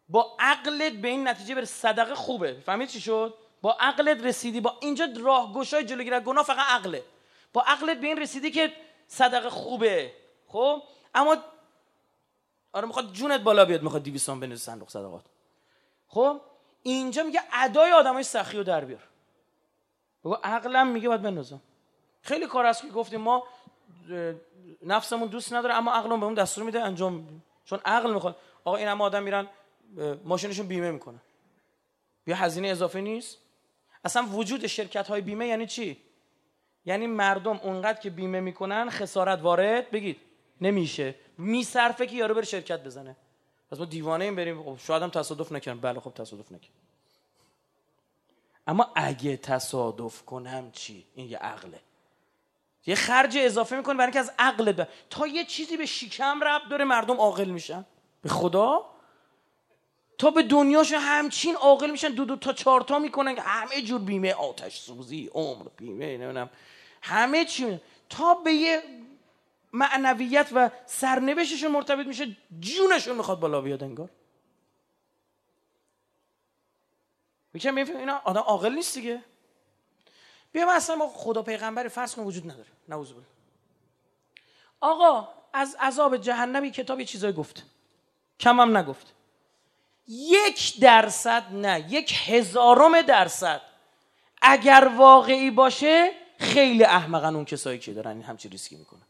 [0.10, 1.66] با عقلت به این نتیجه بره.
[1.66, 2.62] صدقه خوبه.
[2.66, 4.62] فهمید چی شد؟ با عقلت رسیدی.
[4.62, 7.04] با اینجا راهگشای جلوگیری گناه فقط عقله.
[7.54, 8.74] با عقلت به این رسیدی که
[9.08, 10.14] صدقه خوبه.
[10.48, 10.84] خب؟
[11.16, 11.38] اما
[12.74, 15.26] آره می‌خواد جونت بالا بیاد می‌خواد 200 بنویسه صندوق صدقات.
[16.08, 16.42] خب؟
[16.84, 19.04] اینجا میگه ادای آدمای سخی رو در بیار.
[20.28, 21.62] بگو عقلم میگه باید بندازم.
[22.22, 23.44] خیلی کار هست که گفتیم ما
[24.84, 28.36] نفسمون دوست نداره اما عقلمون بهمون دستور میده انجام چون عقل می‌خواد.
[28.66, 29.48] آقا این هم آدم میرن
[30.24, 31.22] ماشینشون بیمه می‌کنن.
[32.26, 33.38] بیا هزینه اضافه نیست.
[34.04, 35.98] اصلا وجود شرکت های بیمه یعنی چی؟
[36.86, 40.18] یعنی مردم اونقدر که بیمه می‌کنن خسارت وارد بگید
[40.62, 41.16] نمیشه.
[41.38, 43.18] میصرفه که یارو بره شرکت بزنه.
[43.72, 44.63] پس ما دیوانه این بریم.
[44.63, 46.87] خب شاید هم تصادف نکنم بله خب تصادف نکنم
[48.68, 51.80] اما اگه تصادف کنم چی؟ این یه عقله.
[52.86, 56.86] یه خرج اضافه می‌کنه برای اینکه از عقل تا یه چیزی به شکم رب داره
[56.86, 57.86] مردم عاقل میشن.
[58.22, 58.86] به خدا؟
[60.18, 64.34] تا به دنیاشون همچین عاقل میشن دو دو تا چهار تا می‌کنن همه جور بیمه
[64.34, 66.50] آتش سوزی عمر بیمه نمی‌دونم.
[67.02, 68.84] همه چی تا به یه
[69.74, 74.10] معنویت و سرنوشتشون مرتبط میشه جونشون می‌خواد بالا بیاد انگار.
[77.58, 79.24] میگم میفهم اینا آدم عاقل نیست دیگه.
[80.52, 82.67] بیا اصلا ما خدا پیغمبر فرض کن وجود نداره.
[82.89, 83.28] نعوذ بالله.
[84.82, 87.63] آقا از عذاب جهنمی کتاب یه چیزایی گفت.
[88.39, 89.13] کم هم نگفت.
[90.08, 93.62] یک درصد نه یک هزارم درصد.
[94.41, 99.08] اگر واقعی باشه خیلی احمقن اون کسایی که دارن همچی ریسکی می‌کنن.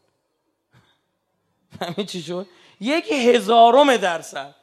[1.81, 2.47] همین چی شد؟
[2.79, 4.55] یک هزارم درصد.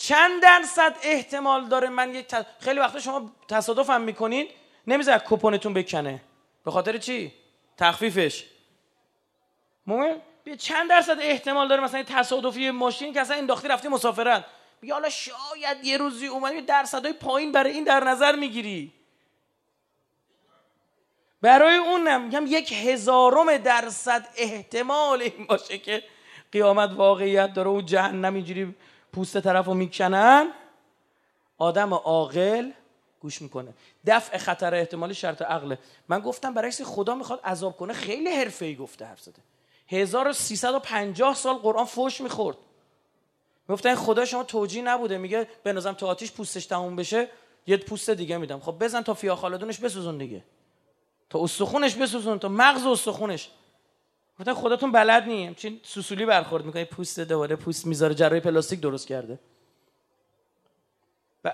[0.00, 4.48] چند درصد احتمال داره من یک خیلی وقتا شما تصادف هم می‌کنین
[4.86, 6.22] نمیذار کپونتون بکنه.
[6.64, 7.32] به خاطر چی؟
[7.76, 8.44] تخفیفش.
[9.86, 10.20] مهم؟
[10.58, 14.44] چند درصد احتمال داره مثلا تصادفی ماشین که اصلا انداختی رفتی مسافرت.
[14.82, 18.92] میگه حالا شاید یه روزی اومدی درصدهای پایین برای این در نظر می‌گیری.
[21.42, 26.02] برای اونم میگم یک هزارم درصد احتمال این باشه که
[26.52, 28.74] قیامت واقعیت داره و جهنم اینجوری
[29.12, 30.52] پوست طرف رو می‌کنن
[31.58, 32.70] آدم عاقل
[33.20, 33.74] گوش می‌کنه.
[34.06, 35.78] دفع خطر احتمالی شرط عقله.
[36.08, 37.92] من گفتم برای خدا می‌خواد عذاب کنه.
[37.92, 39.42] خیلی حرفه‌ای گفته حرف زده.
[39.88, 42.56] 1350 سال قرآن فوش می‌خورد.
[43.68, 45.18] می‌گفتن خدا شما توجیه نبوده.
[45.18, 47.28] میگه به نظرم تو آتیش پوستش تموم بشه
[47.66, 48.60] یه پوست دیگه میدم.
[48.60, 50.44] خب بزن تا فیا خالدونش بسوزون دیگه.
[51.30, 53.50] تا استخونش بسوزون تا مغز استخونش.
[54.40, 55.54] گفتن خداتون بلد نیم.
[55.54, 59.38] چین سوسولی برخورد می‌کنه پوست دوباره پوست می‌ذاره جراحی پلاستیک درست کرده.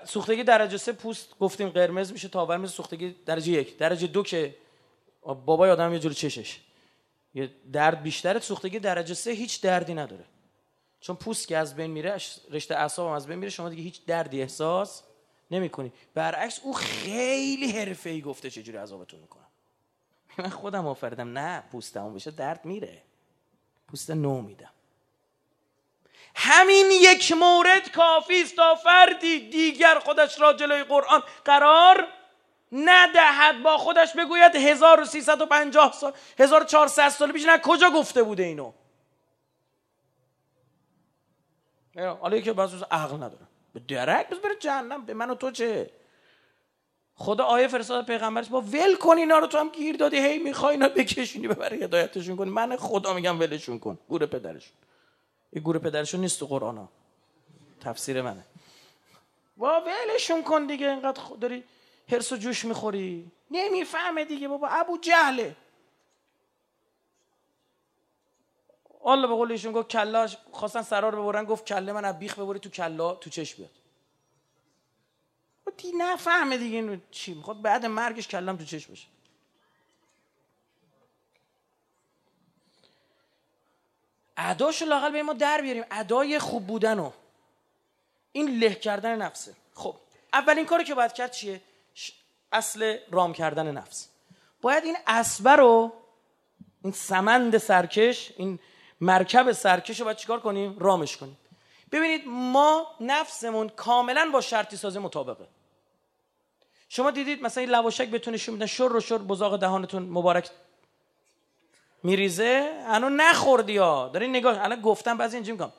[0.05, 3.79] سوختگی درجه سه پوست گفتیم قرمز میشه تاور میشه سوختگی درجه یک.
[3.79, 4.57] درجه دو که
[5.23, 6.61] بابای آدم یه جور چشش.
[7.35, 10.25] یه درد بیشتره سوختگی درجه سه هیچ دردی نداره.
[11.01, 12.17] چون پوست که از بین میره
[12.51, 15.03] رشته اعصاب از بین میره شما دیگه هیچ دردی احساس
[15.51, 15.93] نمی‌کنی.
[16.15, 19.46] برعکس او خیلی حرفه‌ای گفته چجوری عذابتون می‌کنه.
[20.39, 21.39] من خودم آفریدم.
[21.39, 23.03] نه پوستمون بشه درد میره.
[23.89, 24.71] پوست نو میدم.
[26.35, 32.09] همین یک مورد کافی است تا فردی دیگر خودش را جلوی قرآن قرار
[32.73, 33.63] ندهد.
[33.63, 37.47] با خودش بگوید 1350 سال 1400 سال پیش.
[37.47, 38.73] نه کجا گفته بوده اینو؟
[42.21, 45.07] حالا که بعضی عقل نداره به درک بس بره جهنم.
[45.07, 45.91] به من و تو چه؟
[47.19, 50.17] خدا آیه فرستاد پیغمبرش با ول کن اینا رو تو هم گیر دادی.
[50.17, 52.51] هی می‌خوای اینا بکشونی ببری هدایتشون کنی.
[52.51, 53.99] من خدا میگم ولشون کن.
[54.09, 54.73] گور پدرشون.
[55.53, 56.89] این گور پدرشون نیست تو قرآن ها.
[57.81, 58.45] تفسیر منه.
[59.57, 60.91] با ولشون کن دیگه.
[60.91, 61.65] اینقدر داری
[62.13, 63.31] هرس و جوش می‌خوری.
[63.51, 64.49] نمی‌فهمه دیگه.
[64.49, 65.57] بابا ابو جهله.
[69.05, 72.69] الله به قول گفت کلاش خواستن سرار ببرن گفت کله من از بیخ ببری تو
[72.69, 73.71] کلا تو چش بیاد.
[75.77, 79.07] دی نفهمه دیگه اینو چی؟ می‌خواد بعد مرگش کلم تو چش بشه
[84.37, 85.85] اداشو لاقل به ما در بیاریم.
[85.91, 87.13] ادای خوب بودن
[88.33, 89.97] این له کردن نفسه خب
[90.33, 91.61] اولین کاری که باید کرد چیه؟
[92.53, 94.09] اصل رام کردن نفس.
[94.63, 95.93] باید این اسبه رو
[96.85, 98.59] این سمند سرکش این
[99.01, 101.39] مرکب سرکش رو باید چیکار کنیم؟ رامش کنیم.
[101.93, 105.47] ببینید ما نفسمون کاملا با شرطی سازی مطابقه.
[106.89, 110.51] شما دیدید مثلا این لواشک بتونه نشون میدن شر و شر بزاق دهانتون مبارک
[112.03, 114.09] میریزه؟ هنو نخوردی ها.
[114.09, 115.73] داری نگاه الان گفتم بعضی اینجا میگم.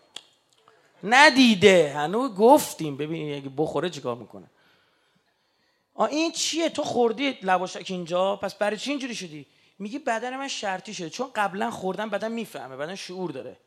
[1.03, 1.93] ندیده.
[1.95, 2.97] هنو گفتیم.
[2.97, 4.45] ببین اگه بخوره چیکار می‌کنه؟
[5.95, 9.45] آ این چیه؟ تو خوردی لواشک اینجا؟ پس برای چی اینجوری شدی؟
[9.79, 11.09] میگه بدن من شرطی شده.
[11.09, 12.77] چون قبلا خوردم بدن می‌فهمه.
[12.77, 13.57] بدن شعور داره.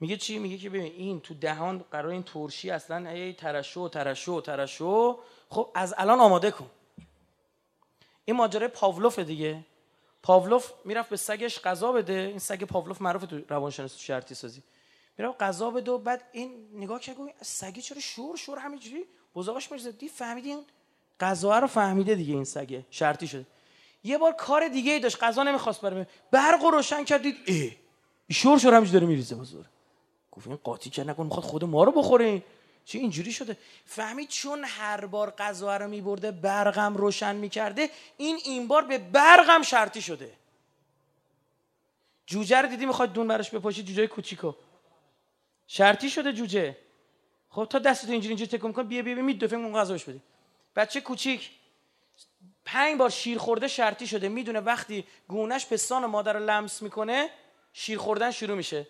[0.00, 4.40] میگه چی؟ میگه که ببین این تو دهان قرار این ترشی اصلا ای ترشو ترشو
[4.40, 6.70] ترشو خب از الان آماده کن.
[8.24, 9.64] این ماجرای پاولوف دیگه.
[10.22, 12.12] پاولوف می‌رفت به سگش غذا بده.
[12.12, 14.62] این سگ پاولوف معروف تو روانشناسی شرطی سازی.
[15.18, 20.08] می‌رفت غذا بده بعد این نگاه کرد سگی چرا شور شور همینجوری؟ بزاقش میرزه دی
[20.08, 20.64] فهمیدی؟ این
[21.20, 23.46] غذا رو فهمیده دیگه این سگه شرطی شده.
[24.04, 25.22] یه بار کار دیگه ای داشت.
[25.22, 26.08] غذا نمی‌خواست بره.
[26.30, 27.76] برق رو روشن کردید ای
[28.30, 29.34] شور شور همینجوری داره میریزه.
[29.34, 29.66] بزرگ.
[30.32, 32.42] گفت این قاطی کرد نکن می‌خواد خود ما رو بخوره.
[32.88, 38.68] چه اینجوری شده؟ فهمید چون هر بار غذا رو میبرده برقم روشن می‌کرده این این
[38.68, 40.32] بار به برقم شرطی شده.
[42.26, 44.52] جوجه رو دیدی می‌خواد دون براش بپاشی جوجه کوچیکو.
[45.66, 46.76] شرطی شده جوجه.
[47.50, 50.22] خب تا دستتو اینجوری اینجوری تکون کن بیا بیا می اون غذاش بدی.
[50.76, 51.50] بچه کوچیک.
[52.64, 54.28] پنج بار شیر خورده شرطی شده.
[54.28, 57.30] می‌دونه وقتی گونش پستان مادر رو لمس می‌کنه
[57.72, 58.86] شیر خوردن شروع میشه.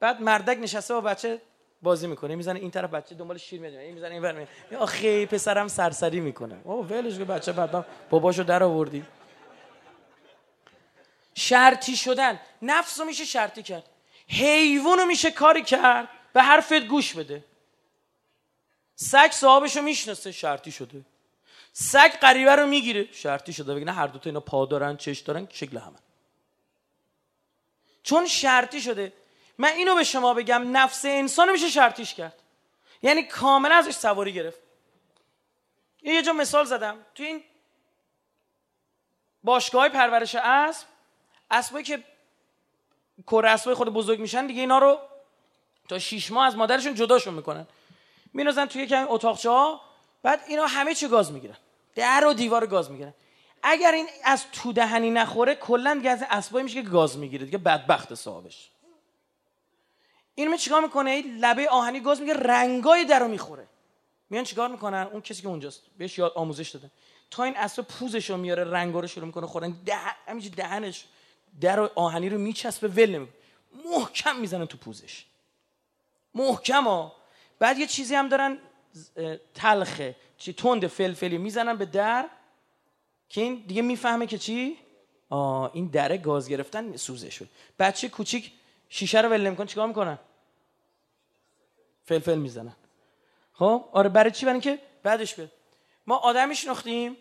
[0.00, 1.40] بعد مردک نشسته با بچه
[1.86, 2.34] بازی می‌کنه.
[2.34, 6.20] می‌زنه این طرف بچه دنبال شیر میاد این می‌زنه این ور میاد آخه پسرم سرسری
[6.20, 6.60] می‌کنه.
[6.64, 9.04] او ولش که بچه بعد باباشو در آوردی.
[11.34, 12.40] شرطی شدن.
[12.62, 13.84] نفس رو میشه شرطی کرد.
[14.28, 16.08] حیوان رو میشه کاری کرد.
[16.32, 17.44] به حرفت گوش بده.
[18.96, 21.00] سگ صاحبش رو می‌شناسه شرطی شده.
[21.72, 23.74] سگ غریبه رو می‌گیره شرطی شده.
[23.74, 25.96] بگه نه هر دوتا اینا پا دارن چش دارن شکل همه.
[28.02, 29.12] چون شرطی شده
[29.58, 32.42] من اینو به شما بگم نفس انسان میشه شرطیش کرد.
[33.02, 34.58] یعنی کاملا ازش سواری گرفت.
[36.02, 36.96] یه جا مثال زدم.
[37.14, 37.44] تو این
[39.42, 40.86] باشگاه پرورش اسب
[41.50, 42.04] اسبایی که
[43.26, 44.98] کره اسبای خود بزرگ میشن دیگه اینا رو
[45.88, 47.66] تا شیش ماه از مادرشون جداشون می‌کنن.
[48.34, 49.80] مینازن توی یکم اتاقچه ها
[50.22, 51.56] بعد اینا همه چی گاز می‌گیرن.
[51.94, 53.14] در و دیوار گاز می‌گیرن.
[53.62, 57.44] اگر این از تو دهنی نخوره کلا دیگه از اسبایی میشه که گاز می‌گیره.
[57.44, 58.70] دیگه بدبخت صاحبش
[60.38, 63.66] این می چیکار می‌کنه؟ این لبه آهنی گاز میگه رنگای درو می‌خوره.
[64.30, 65.82] میان چیکار می‌کنن؟ اون کسی که اونجاست.
[65.98, 66.90] بهش یاد آموزش دادن
[67.30, 69.76] تا این اسب پوزش رو میاره رنگا رو شروع می‌کنه خوردن.
[69.86, 70.48] ده...
[70.56, 71.04] دهنش.
[71.60, 73.34] در آهنی رو میچسبه ول نمی‌کنه.
[73.84, 75.24] محکم می‌زنن تو پوزش.
[76.34, 77.16] محکم ها.
[77.58, 78.58] بعد یه چیزی هم دارن
[79.54, 80.16] تلخه.
[80.38, 82.28] چی؟ تند فلفلی می‌زنن به در.
[83.28, 84.78] که این دیگه می‌فهمه که چی؟
[85.30, 88.52] آه این دره گاز گرفتن سوزه شد بچه کوچیک
[88.88, 89.66] شیشه رو ول نمی‌کنه.
[89.66, 90.18] چیکار می‌کنن؟
[92.06, 92.76] فلفل می‌زنن.
[93.52, 95.52] خب؟ آره برای چی؟ برای اینکه بعدش بیاد
[96.06, 97.16] ما آدمی شناختیم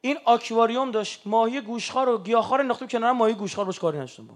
[0.00, 4.34] این آکواریوم داشت ماهی گوشخوار و گیاهخوار انداختیم کنار ماهی گوشخوار باش کاری نداشتم با.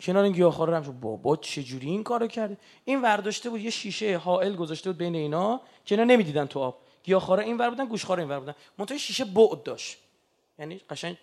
[0.00, 4.56] کنار این گیاهخوار هم بابا چجوری این کارو کرده این ورداشته بود یه شیشه حائل
[4.56, 5.60] گذاشته بود بین اینا.
[5.84, 6.78] که اینا نمی‌دیدن تو آب.
[7.02, 8.54] گیاهخوارا این ور بودن گوشخوارا این ور بودن.
[8.78, 9.98] منتها شیشه بعد داشت.
[10.58, 11.16] یعنی قشنگ.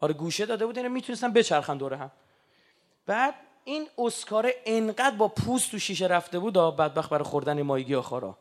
[0.00, 2.10] آره گوشه داده بود اینا می‌تونستن بچرخن دوره هم.
[3.06, 8.38] بعد این اسکار انقدر با پوست تو شیشه رفته بود بدبخت برای خوردن ماهی گیاهخوارا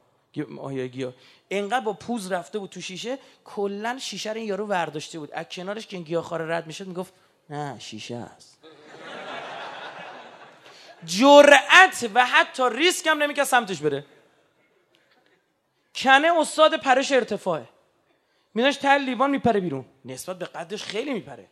[0.47, 1.13] ماهی گیاه
[1.51, 5.31] انقدر با پوز رفته بود تو شیشه کلا شیشه رو این یارو ورداشته بود.
[5.31, 6.05] از کنارش که این
[6.49, 7.13] رد می‌شد می‌گفت
[7.49, 8.57] نه شیشه است.
[11.05, 14.05] جرأت و حتی ریسک هم نمی‌کرد سمتش بره.
[15.95, 17.69] کنه استاد پرش ارتفاعه
[18.53, 21.47] میداش تل لیوان میپره بیرون؟ نسبت به قدش خیلی میپره.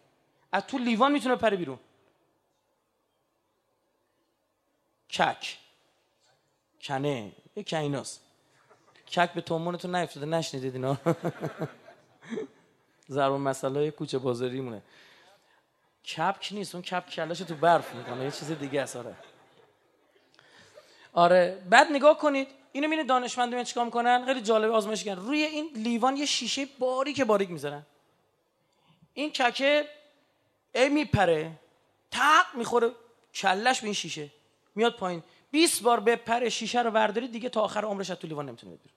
[0.52, 1.80] از تو لیوان می‌تونه پره بیرون.
[5.12, 5.58] کک.
[6.82, 7.32] کنه.
[7.56, 8.22] یه کیناست.
[9.12, 10.98] کک به تومونتون نیفتاده نشنیدید اینا.
[13.10, 14.82] ضرب مسئله کوچه بازاری مونه
[16.16, 18.24] کپک نیست اون کپ کلاشو تو برف می‌کنه.
[18.24, 19.16] یه چیز دیگه است آره.
[21.14, 21.64] آره.
[21.70, 25.70] بعد نگاه کنید اینو میره دانشمند میان چیکار می‌کنن؟ خیلی جالب آزمایش کردن روی این
[25.76, 27.86] لیوان یه شیشه باریک باریک می‌ذارن.
[29.14, 29.90] این ککه
[30.76, 31.52] ای میپره
[32.12, 32.92] تق می‌خوره
[33.34, 34.30] کلش به این شیشه.
[34.80, 35.24] میاد پایین.
[35.52, 38.94] 20 بار بپره شیشه رو ورداری دیگه تا آخر عمرش تو لیوان نمی‌تونه بگیره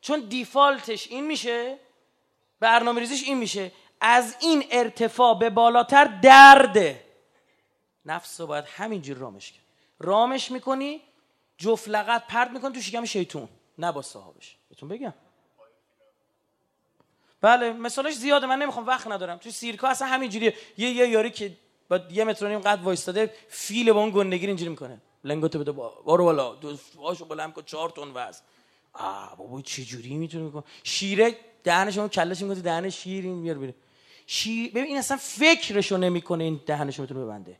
[0.00, 1.78] چون دیفالتش این میشه
[2.60, 3.72] برنامه ریزیش این میشه.
[4.00, 7.04] از این ارتفاع به بالاتر درده
[8.04, 9.64] نفس رو باید همینجور رامش کرد.
[9.98, 11.02] رامش می‌کنی
[11.58, 13.48] جفت لغت پرد می‌کنی تو شکم شیطون.
[13.78, 14.56] نه با صاحبش.
[14.68, 15.14] بهتون بگم.
[17.40, 18.46] بله مثالش زیاده.
[18.46, 19.38] من نمی‌خوام وقت ندارم.
[19.38, 20.54] تو سیرکا اصلا همینجوریه.
[20.76, 21.56] یه یه یاری که
[21.90, 25.00] با یه متر نیم قد وایستاده فیل با اون گندگیر اینجوری می‌کنه.
[25.24, 28.40] لنگوتو بده بارو بالا دو باشو بلند کن 4 تن وزن.
[28.92, 33.58] آ بابا چه جوری می‌تونه می‌کنه شیره دهنش اون کلش میگه دهن شیر این میار
[33.58, 33.74] بیره
[34.26, 37.56] شیر ببین این اصلا فکرشو نمی‌کنه این دهنشو می‌تونه ببنده.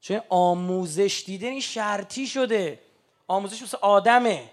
[0.00, 2.78] چون آموزش دیده این شرطی شده.
[3.28, 4.50] آموزش مثل آدمه.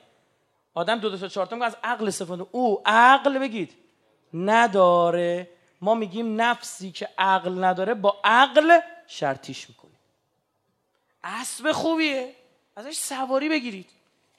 [0.73, 2.45] آدم دو دو تا چهار تا از عقل استفاده.
[2.51, 3.73] او عقل بگید.
[4.33, 5.49] نداره.
[5.81, 9.99] ما میگیم نفسی که عقل نداره با عقل شرطیش می‌کنیم.
[11.23, 12.35] اسب خوبیه.
[12.75, 13.89] ازش سواری بگیرید.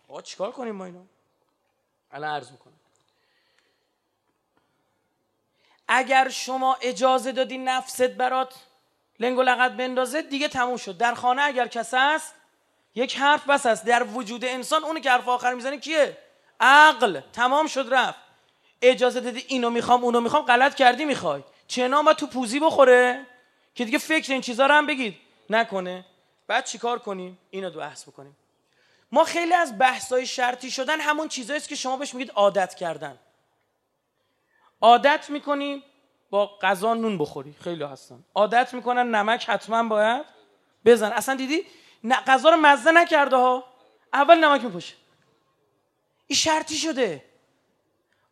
[0.08, 1.04] آقا چیکار کنیم ما اینو؟
[2.12, 2.72] الان عرض می‌کنم.
[5.88, 8.54] اگر شما اجازه دادی نفست برات
[9.20, 10.96] لنگ و لغت بندازه دیگه تموم شد.
[10.96, 12.34] در خانه اگر کس هست
[12.94, 16.18] یک حرف بس است در وجود انسان اونی که حرف آخر می‌زنه کیه؟
[16.60, 17.20] عقل.
[17.20, 18.27] تمام شد رفت.
[18.82, 21.42] اجازه دادی اینو می‌خوام اونو می‌خوام غلط کردی می‌خوای.
[21.66, 23.26] چنا ما تو پوزی بخوره
[23.74, 25.16] که دیگه فکر این چیزا رو هم بگید.
[25.50, 26.04] نکنه.
[26.46, 28.36] بعد چیکار کنیم؟ اینو دو بحث بکنیم.
[29.12, 33.18] ما خیلی از بحثای شرطی شدن همون چیزایی که شما بهش میگید عادت کردن.
[34.80, 35.82] عادت می‌کنیم
[36.30, 37.54] با غذا نون بخوری.
[37.60, 38.24] خیلی هستن.
[38.34, 40.24] عادت می‌کنن نمک حتما باید
[40.84, 41.12] بزن.
[41.12, 41.66] اصلا دیدی؟
[42.26, 43.64] غذا رو مزه نکرده ها.
[44.12, 44.94] اول نمک میپوشه.
[46.26, 47.24] این شرطی شده.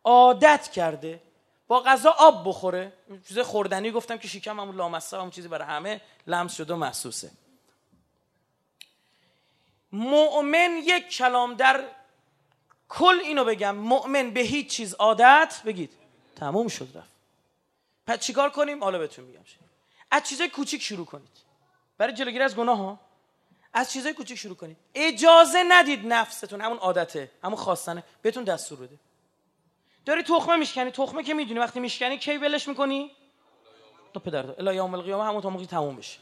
[0.06, 1.20] عادت کرده
[1.68, 2.92] با غذا آب بخوره.
[3.28, 7.30] چیز خوردنی گفتم که شکم همون لامسته همون چیزی برای همه لمس شده و محسوسه.
[9.92, 11.84] مؤمن یک کلام در
[12.88, 13.76] کل اینو بگم.
[13.76, 15.92] مؤمن به هیچ چیز عادت بگید
[16.36, 17.10] تموم شد رفت.
[18.06, 19.40] پس چیکار کنیم؟ حالا بهتون میگم.
[20.10, 21.28] از چیزای کوچیک شروع کنید.
[21.98, 22.98] برای جلوگیری از گناه ها.
[23.72, 24.76] از چیزای کوچیک شروع کنید.
[24.94, 28.96] اجازه ندید نفستون همون عادته همون خواستنه بهتون دستور بده.
[30.06, 30.90] داری تخمه میشکنی.
[30.90, 31.60] تخمه که می‌دونی.
[31.60, 33.10] وقتی میشکنی کی ولش می‌کنی؟
[34.14, 36.18] تو پدر الا یوم القیامه همون تا موقعی تموم بشه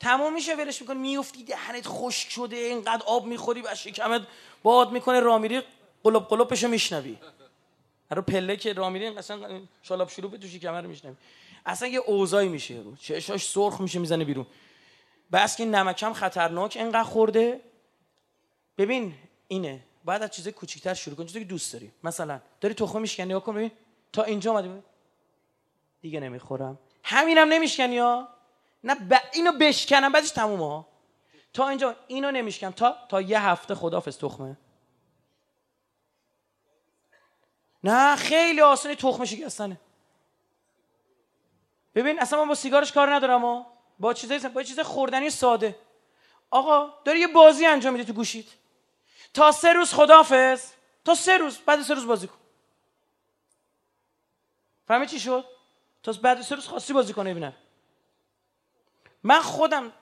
[0.00, 0.98] تموم میشه ولش می‌کنی.
[0.98, 4.22] میفتی دهنت خشک شده اینقدر آب می‌خوری و شکمت
[4.62, 5.20] باد می‌کنه.
[5.20, 5.62] رامیری
[6.04, 7.18] قلب قلبشو میشنوی.
[8.10, 11.14] رو پله که رامیری اصلا شالاب شروع تو شکمه رو میشنوی.
[11.66, 12.74] اصلا یه اوضاعی میشه.
[12.74, 14.46] رو چشاش سرخ میشه می‌زنه بیرون.
[15.32, 17.60] بس که نمکم خطرناک انقدر خورده.
[18.78, 19.14] ببین
[19.48, 19.80] اینه.
[20.04, 21.92] بعد از چیز کوچیک‌تر شروع کن چیزی که دوست داری.
[22.04, 23.70] مثلا داری تخمه میشکنی کن ببین
[24.12, 24.82] تا اینجا اومدی.
[26.00, 26.78] دیگه نمی‌خورم.
[27.04, 28.28] همینم نمیشکنی ها؟
[28.84, 29.14] نه ب...
[29.32, 30.84] اینو بشکنم بعدش تمومه
[31.52, 34.56] تا اینجا اینو نمیشکنم تا تا یه هفته خدافظ تخمه.
[37.84, 39.80] نه خیلی آسانی تخمه شکستنه.
[41.94, 43.66] ببین اصلا من با سیگارش کار ندارم
[43.98, 45.76] با چیزای با چیز خوردنی ساده.
[46.50, 48.48] آقا داری یه بازی انجام میده تو گوشید
[49.34, 50.72] تا سه روز خدافظ
[51.04, 52.38] تا سه روز بعد سه روز بازی کن.
[54.88, 55.44] فهمی چی شد؟
[56.02, 57.52] تا بعد سه روز خاصی بازی کنه ببینم.
[59.22, 59.92] من خودم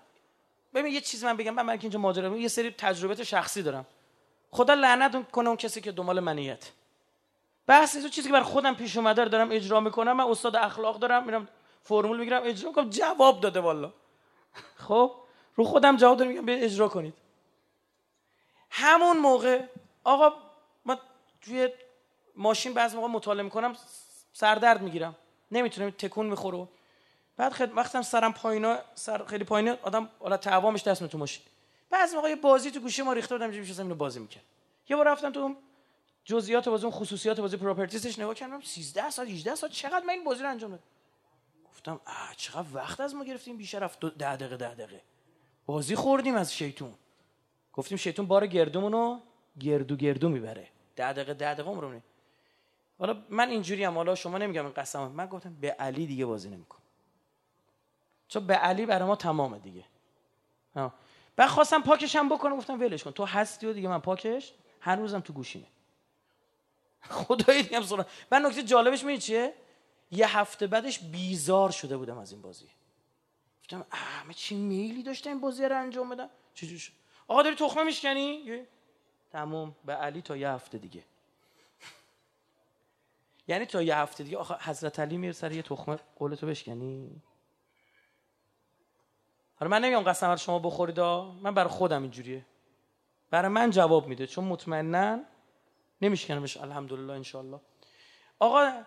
[0.74, 3.86] ببین یه چیز من بگم من, من که اینجا ماجرا یه سری تجربه شخصی دارم.
[4.50, 6.70] خدا لعنت کنه اون کسی که دنبال منیت.
[7.66, 10.12] بحث تو چیزی که بر خودم پیش اومده دارم اجرا می‌کنم.
[10.12, 11.48] من استاد اخلاق دارم میرم
[11.82, 12.90] فرمول می‌گیرم اجرا می‌کنم.
[12.90, 13.92] جواب داده والا
[14.76, 15.14] خب؟
[15.56, 17.14] رو خودم جواب دارم میگم اجرا کنید.
[18.70, 19.62] همون موقع
[20.04, 20.32] آقا
[20.84, 20.98] ما
[21.40, 21.68] توی
[22.36, 23.76] ماشین بعضی موقع مطالعه می‌کنم
[24.32, 25.16] سردرد می‌گیرم.
[25.50, 26.68] نمی‌تونم تکون می‌خوره.
[27.36, 31.42] بعد خد وقتم سرم پایینا سر خیلی پایینه آدم حالا تعوامش دست تو ماشین.
[31.90, 34.44] بعضی موقع باز تو گوشی ما ریخته بودم میشه اینو بازی می‌کرد.
[34.88, 35.54] یه بار رفتم تو
[36.24, 40.24] جزئیات بازی اون خصوصیات بازی پراپرتیزش نگاه کردم 13 ساعت 18 ساعت چقدر من این
[40.24, 40.82] بازی رو انجام دادم.
[41.70, 45.02] گفتم آ چقدر وقت از ما گرفتیم بیشتر رفت 10 دقیقه 10 دقیقه.
[45.66, 46.94] بازی خوردیم از شیطون.
[47.72, 49.20] گفتیم شیطون بار گردومونو رو
[49.60, 50.68] گردو گردو می‌بره.
[50.96, 52.02] 10 دقیقه 10 دقیقه عمرمونه
[52.98, 55.06] حالا من اینجوری هم حالا شما نمیگم این قسم.
[55.06, 56.80] من گفتم به علی دیگه بازی نمی‌کنم.
[58.28, 59.84] چون به علی برای ما تمامه دیگه.
[61.36, 63.10] بعد خواستم پاکشم بکنم گفتم ولش کن.
[63.10, 65.66] تو هستی و دیگه من پاکش هنوزم تو گوشیمه.
[67.02, 69.54] خدایی دیگه سرا من نکته جالبش میگه چیه؟
[70.10, 72.68] یه هفته بعدش بیزار شده بودم از این بازی.
[73.62, 76.92] گفتم اه چی میلی داشتم این بازی رو انجام بدم؟ چجوری شد؟
[77.30, 78.62] آقا داری تخمه میشکنی؟
[79.32, 79.76] تموم.
[79.84, 81.04] به علی تا یه هفته دیگه.
[83.48, 84.38] یعنی تا یه هفته دیگه.
[84.38, 85.98] آخه حضرت علی میره سر یه تخمه.
[86.16, 87.22] قولتو بشکنی؟
[89.54, 92.46] حالا من نمیگم قسم شما بخورید من برای خودم اینجوریه.
[93.30, 94.26] برای من جواب میده.
[94.26, 95.20] چون مطمئنا
[96.02, 96.56] نمیشکنمش.
[96.56, 97.60] الحمدلله انشالله
[98.38, 98.82] آقا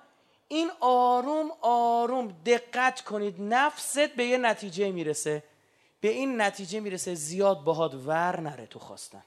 [0.47, 3.35] این آروم آروم دقت کنید.
[3.39, 5.43] نفست به یه نتیجه می‌رسه.
[6.03, 9.23] به این نتیجه می‌رسه زیاد باهات ور نره تو خواستن.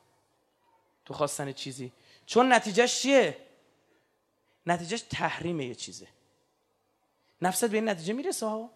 [1.05, 1.93] تو خواستن چیزی.
[2.27, 3.37] چون نتیجهش چیه؟
[4.67, 6.09] نتیجهش تحریم یه چیزه.
[7.43, 8.71] نفست به این نتیجه می‌رسه ها.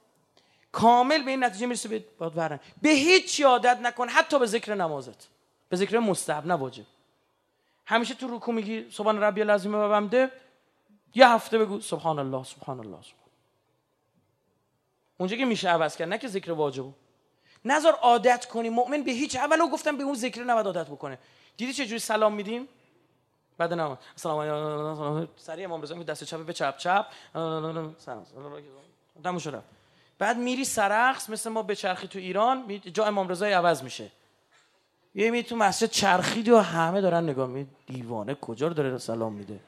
[0.73, 5.29] کامل به این نتیجه می‌رسه به ور به هیچ یادت نکن حتی به ذکر نمازت.
[5.69, 6.87] به ذکر مستحب نه
[7.87, 10.31] همیشه تو رکوع میگی سبحان ربی العظیم و بمده.
[11.15, 13.31] یه هفته بگو سبحان الله سبحان الله سبحان
[15.19, 16.93] اونجا که میشه عوض کرد نه که ذکر واجبو
[17.65, 18.69] نظر عادت کنی.
[18.69, 21.19] مؤمن به هیچ اولو گفتم به اون ذکر نباید عادت بکنه.
[21.57, 22.69] دیدی چه جوری سلام میدیم؟
[23.59, 23.99] بعد نه.
[24.17, 25.33] سلام علیکم.
[25.37, 27.07] سریع امام رضا دست چپ به چپ چپ.
[27.99, 29.39] سلام.
[29.39, 29.63] شد
[30.19, 34.11] بعد میری سرخس مثل ما به چرخی تو ایران جا امام رضا عوض میشه.
[35.15, 39.33] یه می تو مسجد چرخید و همه دارن نگاه می دیوانه کجا رو داره سلام
[39.33, 39.61] میده؟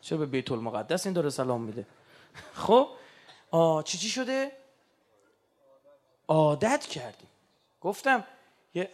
[0.00, 1.86] چرا به بیت المقدس این داره سلام میده؟
[2.66, 2.88] خب؟
[3.50, 4.52] آ چی چی شده؟
[6.28, 7.28] عادت کردیم.
[7.86, 8.24] گفتم
[8.74, 8.90] یه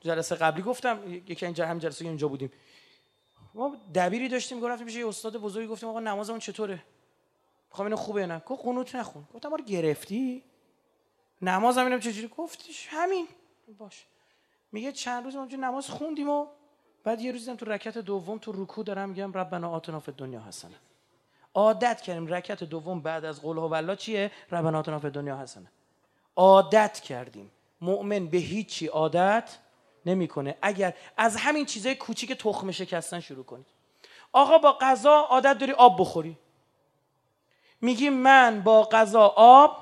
[0.00, 2.52] جلسه قبلی گفتم یکی اینجا هم جلسه اینجا بودیم.
[3.54, 6.82] ما دبیری داشتیم گفتیم میشه استاد بزرگی گفتیم آقا نمازمون چطوره؟
[7.70, 9.28] می‌خوام اینو خوبه نه؟ گفت قنوت نخون.
[9.34, 10.44] گفتم ما گرفتی؟
[11.42, 13.28] نمازم اینم چجوری؟ گفتیش همین.
[13.78, 14.06] باش.
[14.72, 16.46] میگه چند روز اونجا نماز خوندیم و
[17.04, 20.76] بعد یه روزی تو رکعت دوم تو رکوع دارم میگم ربنا آتنا فی دنیا حسنه.
[21.54, 25.72] عادت کردیم رکعت دوم بعد از قول هو چیه؟ ربنا آتنا فی دنیا حسنه.
[26.36, 27.50] عادت کردیم.
[27.80, 29.58] مؤمن به هیچی عادت
[30.06, 30.58] نمی‌کنه.
[30.62, 33.66] اگر از همین چیزای کوچیک تخم شکستن شروع کنید
[34.32, 36.38] آقا با غذا عادت داری آب بخوری.
[37.80, 39.76] میگی من با غذا آب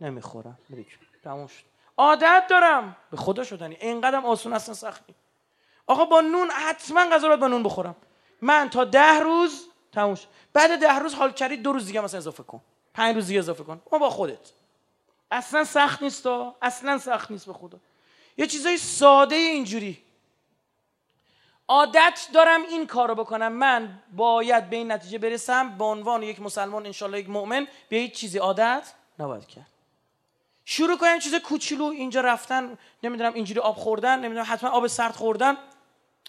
[0.00, 0.58] نمی‌خورم.
[1.24, 1.64] تموم شد.
[1.96, 2.96] عادت دارم.
[3.10, 5.14] به خدا شدنی اینقدرم آسون اصلا سختی
[5.86, 7.96] آقا با نون حتما غذا رو با نون بخورم.
[8.42, 12.42] من تا ده روز تموش بعد ده روز حال کردی دو روز دیگه مثلا اضافه
[12.42, 12.60] کن.
[12.94, 13.82] پنج روز دیگه اضافه کن.
[13.92, 14.52] ما با خودت.
[15.32, 16.26] اصلا سخت نیست
[16.62, 17.78] اصلا سخت نیست به خدا.
[18.36, 20.02] یه چیزای ساده اینجوری.
[21.68, 23.52] عادت دارم این کار رو بکنم.
[23.52, 25.78] من باید به این نتیجه برسم.
[25.78, 29.66] به عنوان یک مسلمان انشالله یک مؤمن به هیچ چیزی عادت نباید کرد.
[30.64, 31.84] شروع کنم چیز کوچولو.
[31.84, 35.56] اینجا رفتن نمی‌دونم اینجوری آب خوردن نمی‌دونم حتما آب سرد خوردن.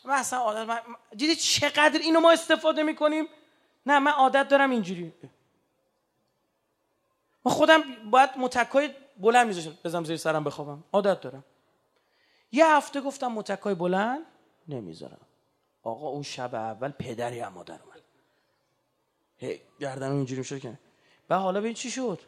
[0.05, 0.79] من اصلا عادت من...
[1.15, 3.27] دیدی چقدر اینو ما استفاده می‌کنیم؟
[3.85, 5.13] نه من عادت دارم اینجوری.
[7.45, 10.83] من خودم باید متکای بلند میذاشم بزنم زیر سرم بخوابم.
[10.93, 11.43] عادت دارم.
[12.51, 14.25] یه هفته گفتم متکای بلند
[14.67, 15.27] نمی‌ذارم.
[15.83, 18.01] آقا اون شب اول پدری هم مادر اومد.
[19.37, 20.79] هی گردن اینجوری می‌شد که
[21.29, 22.19] و حالا ببین چی شد.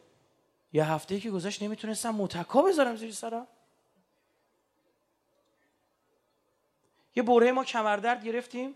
[0.73, 3.47] یه هفته که گذشت نمی‌تونستم متکا بذارم زیر سرم.
[7.15, 8.75] یه بره ما کمردرد گرفتیم.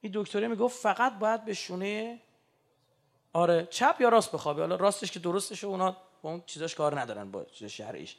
[0.00, 2.20] این دکتره می‌گفت فقط باید به شونه
[3.32, 7.30] آره چپ یا راست بخوابی؟ حالا راستش که درستشه اونا با اون چیزاش کار ندارن
[7.30, 8.16] با چیز شرعیش.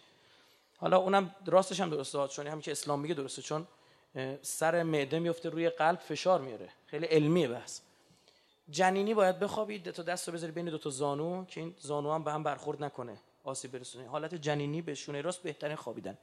[0.77, 3.67] حالا اونم راستش هم درسته چون همین که اسلام میگه درسته چون
[4.41, 6.69] سر معده میفته روی قلب فشار میاره.
[6.85, 7.79] خیلی علمیه بحث.
[8.69, 12.31] جنینی باید بخوابید تا دست بذاری بین دو تا زانو که این زانو هم به
[12.31, 14.07] هم برخورد نکنه آسیب برسونه.
[14.07, 16.17] حالت جنینی به شونه راست بهترین خوابیدن.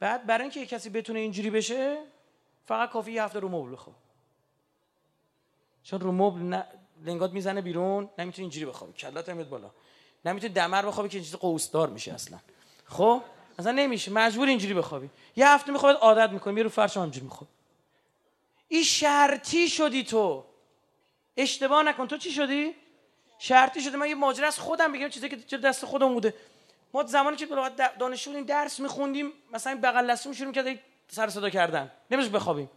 [0.00, 2.04] بعد برای اینکه کسی بتونه اینجوری بشه
[2.64, 3.96] فقط کافی یه هفته رو مبل بخواب.
[5.82, 6.62] چون رو مبل.
[7.04, 8.92] لنگات می‌زنه بیرون نمی‌تونی اینجوری بخوابی.
[8.92, 9.70] کلات میاد بالا.
[10.24, 12.38] نمی‌تونی دمر بخوابی که چیز قوسدار میشه اصلا.
[12.86, 13.22] خب؟
[13.58, 14.10] اصلا نمیشه.
[14.10, 15.10] مجبور اینجوری بخوابی.
[15.36, 17.48] یه هفته می‌خواد عادت می‌کنی یه رو فرش همینجوری میخواب
[18.68, 20.44] این شرطی شدی تو.
[21.36, 22.06] اشتباه نکن.
[22.06, 22.74] تو چی شدی؟
[23.38, 25.08] شرطی شده من یه ماجرا از خودم بگم.
[25.08, 26.34] چیزی که دست خودم بوده.
[26.94, 27.46] ما زمانی که
[27.98, 30.78] دانشجو بودیم درس میخوندیم مثلا بغل دستمون شروع کرد
[31.08, 31.90] سر صدا کردن.
[32.10, 32.70] نمیشه بخوابیم.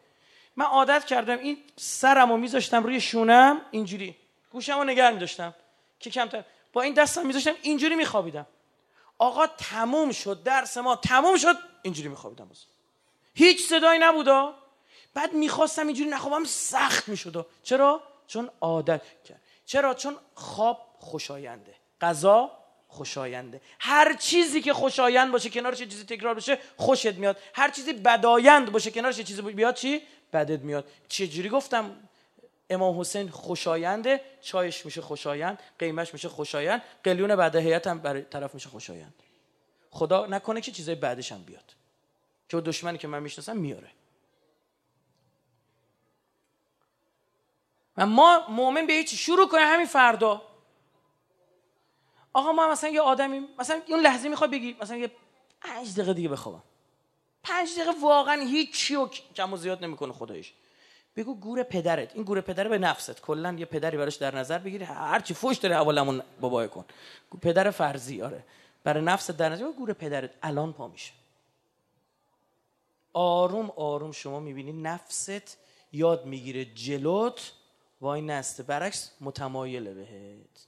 [0.56, 4.16] من عادت کردم این سرم رو میذاشتم روی شونم اینجوری.
[4.52, 5.54] گوشم رو نگه میداشتم.
[6.00, 6.44] که کمتر.
[6.74, 8.46] با این دستم میذاشتم اینجوری میخوابیدم.
[9.18, 12.50] آقا تموم شد درس ما تموم شد اینجوری میخوابیدم
[13.34, 14.56] هیچ صدایی نبودا
[15.14, 19.42] بعد می‌خواستم اینجوری نخوابم سخت می‌شد چرا؟ چون عادت کرد.
[19.66, 21.76] چرا؟ چون خواب خوشاینده.
[22.02, 22.52] غذا
[22.88, 23.62] خوشاینده.
[23.80, 27.38] هر چیزی که خوشایند باشه کنارش چیزی تکرار بشه خوشت میاد.
[27.54, 30.02] هر چیزی بدایند باشه کنارش چیزی بیاد چی؟
[30.36, 30.86] بدت میاد.
[31.08, 31.96] چجوری گفتم
[32.70, 38.54] امام حسین خوشاینده؟ چایش میشه خوشایند قیمش میشه خوشایند قلیون بعد هیئت هم برای طرف
[38.54, 39.14] میشه خوشایند.
[39.92, 41.76] خدا نکنه که چیزای بعدش هم بیاد.
[42.50, 43.92] که دشمنی که من می‌شناسم میاره.
[47.98, 50.42] و ما مؤمن به هیچ شروع کنه همین فردا.
[52.34, 55.12] آقا ما مثلا یه آدمی مثلا اون لحظه می‌خواد بگی مثلا یه
[55.62, 56.64] پنج دقیقه دیگه بخوابم.
[57.46, 60.54] پنج دقیقه واقعا هیچی و زیاد نمی‌کنه خدایش
[61.16, 62.16] بگو گور پدرت.
[62.16, 63.22] این گور پدر به نفست.
[63.22, 64.84] کلا یه پدری براش در نظر بگیری.
[64.84, 66.86] هر چی فوش داره اولمون بابای کن.
[67.42, 68.44] پدر فرضی آره.
[68.84, 71.12] برای نفست در نظر گور پدرت الان پا میشه.
[73.14, 75.58] آروم آروم شما می‌بینی نفست
[75.94, 77.52] یاد می‌گیره جلوت.
[78.02, 78.64] وای نسته.
[78.64, 80.68] برعکس متمایله بهت.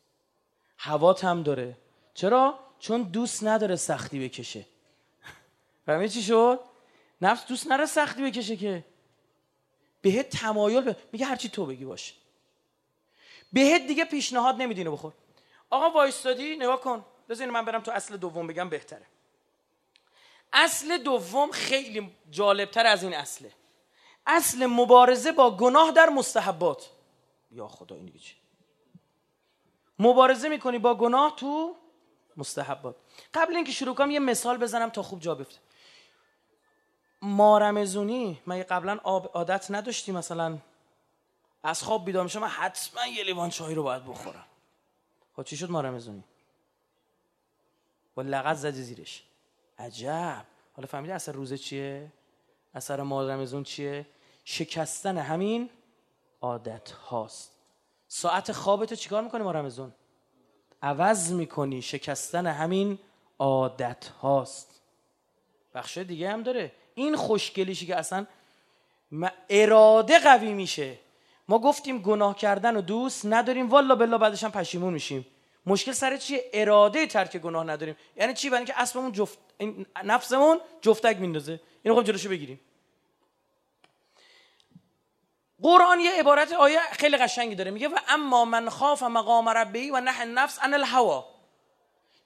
[0.77, 1.77] هوات هم داره.
[2.13, 4.65] چرا؟ چون دوست نداره سختی بکشه.
[5.87, 6.59] فهمی چی شد؟
[7.21, 8.85] نفس دوست نداره سختی بکشه که.
[10.01, 12.13] بهت تمایل به میگه هرچی تو بگی باشه
[13.53, 15.13] بهت دیگه پیشنهاد نمیدینه بخور.
[15.69, 17.05] آقا وایستادی؟ نگاه کن.
[17.29, 19.05] بذارین من برم تو اصل دوم بگم بهتره.
[20.53, 23.51] اصل دوم خیلی جالبتر از این اصله.
[24.25, 26.89] اصل مبارزه با گناه در مستحبات.
[27.51, 28.35] یا خدا این دیگه چی؟
[29.99, 31.75] مبارزه می‌کنی با گناه تو
[32.37, 32.95] مستحبات.
[33.33, 35.66] قبل اینکه شروع کنم یه مثال بزنم تا خوب جا بیفته.
[37.21, 40.57] مارمزونی من قبلا عادت نداشتی مثلا.
[41.63, 44.45] از خواب بیدار میشم من حتما یه لیوان چای رو باید بخورم.
[45.35, 46.23] خب چی شد مارمزونی
[48.15, 49.23] با لغت زدی زیرش.
[49.79, 50.45] عجب.
[50.75, 52.11] حالا فهمیدی اثر روزه چیه؟
[52.73, 54.05] اثر مارمزون چیه؟
[54.43, 55.69] شکستن همین
[56.41, 57.51] عادت هاست.
[58.07, 59.93] ساعت خوابتو چیکار می‌کنی مارمزون
[60.81, 62.99] عوض می‌کنی شکستن همین
[63.39, 64.81] عادت هاست.
[65.73, 66.71] بخش دیگه هم داره.
[66.97, 68.25] این خوشگلیشی که اصلا
[69.49, 70.99] اراده قوی میشه.
[71.47, 73.69] ما گفتیم گناه کردن و دوست نداریم.
[73.69, 75.25] والا بلا بعدش هم پشیمون میشیم.
[75.65, 77.95] مشکل سر چیه؟ اراده ترک گناه نداریم.
[78.15, 79.37] یعنی چی؟ برای اینکه اسبمون جفت
[80.03, 81.59] نفسمون جفتک میندازه.
[81.83, 82.59] اینو خب جلوشو بگیریم.
[85.61, 87.71] قرآن یه عبارت آیه خیلی قشنگی داره.
[87.71, 91.25] میگه و اما من خاف مقام ربی و نه نفس عن الهوا.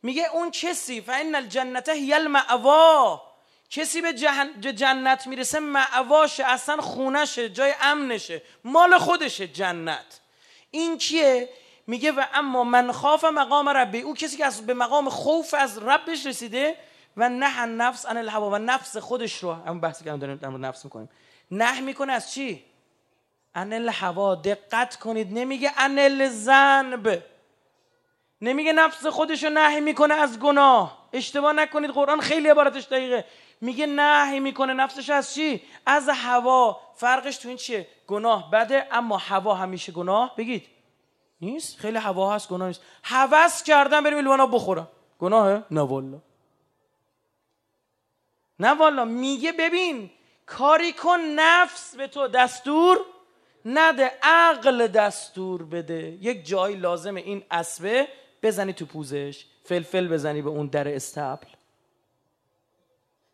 [0.03, 3.30] میگه اون کسی فان الجنت هی المأوا
[3.71, 4.13] کسی به
[4.73, 10.19] جنت می‌رسه معواشه اصلا خونشه جای امنشه مال خودشه جنت.
[10.71, 11.49] این کیه؟
[11.87, 14.01] میگه و اما من خاف مقام ربی.
[14.01, 16.75] او کسی که از به مقام خوف از ربش رسیده
[17.17, 20.85] و نه نفس ان الهوا و نفس خودش رو همون بحثی که داریم در نفس
[20.85, 21.09] می‌کنیم.
[21.51, 22.65] نه می‌کنه از چی؟
[23.55, 24.35] ان الهوا.
[24.35, 25.33] دقت کنید.
[25.33, 27.23] نمیگه ان الذنب.
[28.41, 31.09] نمیگه نفس خودش رو نهی می‌کنه از گناه.
[31.13, 31.89] اشتباه نکنید.
[31.89, 33.25] قرآن خیلی عبارتش دقیقه.
[33.61, 34.73] میگه نهی می‌کنه.
[34.73, 36.81] نفسش از چی؟ از هوا.
[36.95, 40.35] فرقش تو این چیه؟ گناه بده اما هوا همیشه گناه.
[40.35, 40.67] بگید.
[41.41, 42.81] نیست؟ خیلی هوا هست گناه نیست.
[43.03, 44.87] هوس کردن بریم لیوانا بخورم
[45.19, 46.21] گناهه؟ نه والا
[48.59, 50.09] نه والا میگه ببین
[50.45, 52.97] کاری کن نفس به تو دستور
[53.65, 56.17] نده عقل دستور بده.
[56.21, 58.07] یک جایی لازمه این اسبه
[58.43, 59.45] بزنی تو پوزش.
[59.63, 61.47] فلفل بزنی به اون در استبل.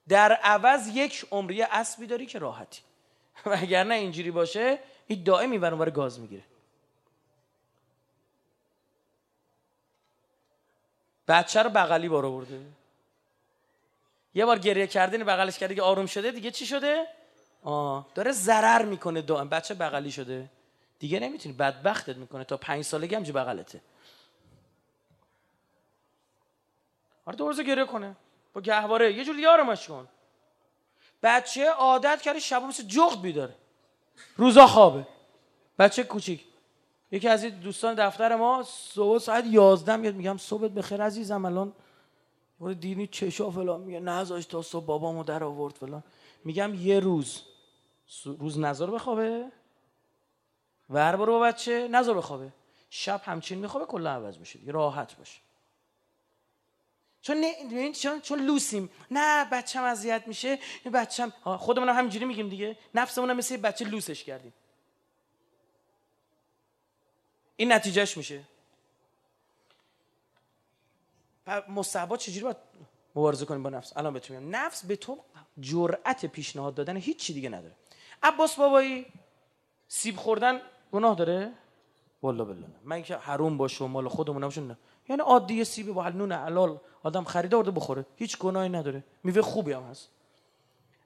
[0.09, 2.81] در عوض یک عمری اسبی داری که راحتی.
[3.45, 6.43] و اگر نه اینجوری باشه این دائم این برانور گاز می‌گیره.
[11.27, 12.61] بچه رو بغلی بارو برده
[14.33, 17.07] یه بار گریه کرده بغلش کرده که آروم شده دیگه چی شده؟
[17.63, 19.49] آه داره ضرر می‌کنه دائم.
[19.49, 20.49] بچه بغلی شده.
[20.99, 22.43] دیگه نمی‌تونی بدبختت می‌کنه.
[22.43, 23.81] تا پنج سالگی همجی بغلته.
[27.25, 28.15] آره دو گریه کنه.
[28.53, 29.13] با گهواره.
[29.13, 30.07] یه جور دیگه آرامش کن.
[31.23, 33.55] بچه عادت کرده شب مثل جغد بیداره.
[34.37, 35.07] روزا خوابه.
[35.79, 36.45] بچه کوچیک.
[37.11, 41.73] یکی از دوستان دفتر ما صبح ساعت 11 میاد میگم صبحت بخیر عزیزم الان
[42.79, 46.03] دینی چشا فلان میگه نذاش تا صبح بابامو در آورد فلان.
[46.43, 47.41] میگم یه روز.
[48.25, 49.51] روز نظر بخوابه.
[50.89, 52.53] ور برو با بچه نظر بخوابه.
[52.89, 55.39] شب همچین میخوابه کلا عوض میشه یه راحت باشه.
[57.27, 58.89] چون نه چون چون لوسیم.
[59.11, 60.59] نه بچم اذیت میشه
[60.93, 62.77] بچم خودمون هم همینجوری میگیم دیگه.
[62.95, 64.53] نفسمون هم مثل بچه لوسش کردیم.
[67.55, 68.43] این نتیجهش میشه.
[71.69, 72.57] مصحبات چجوری باید
[73.15, 75.19] مبارزه کنیم با نفس؟ الان بهتون نفس به تو
[75.59, 77.75] جرأت پیشنهاد دادن هیچ چی دیگه نداره.
[78.23, 79.05] عباس بابایی
[79.87, 80.61] سیب خوردن
[80.91, 81.53] گناه داره؟
[82.21, 82.67] والله بالله.
[82.83, 84.77] من اینکه حروم باشه مال خودمون باشه نه.
[85.09, 88.05] یعنی عادی سیب با نون حلال آدم خریده آورده بخوره.
[88.15, 89.03] هیچ گناهی نداره.
[89.23, 90.09] میوه خوبی هم هست.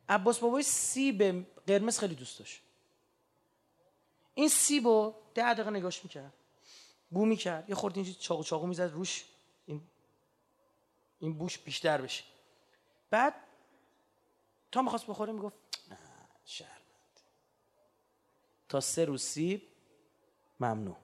[0.09, 2.61] عباس بابای سیب قرمز خیلی دوست داشت.
[4.33, 6.33] این سیب رو ده دقیقه نگاش می‌کرد.
[7.11, 7.69] بو می‌کرد.
[7.69, 9.25] یه خورده اینجا چاقو چاقو می‌زد روش
[9.65, 9.81] این
[11.19, 12.23] این بوش بیشتر بشه.
[13.09, 13.33] بعد
[14.71, 15.55] تا می‌خواست بخوره می‌گفت
[16.45, 17.19] شرمند
[18.69, 19.61] تا سه روز سیب
[20.59, 20.97] ممنوع.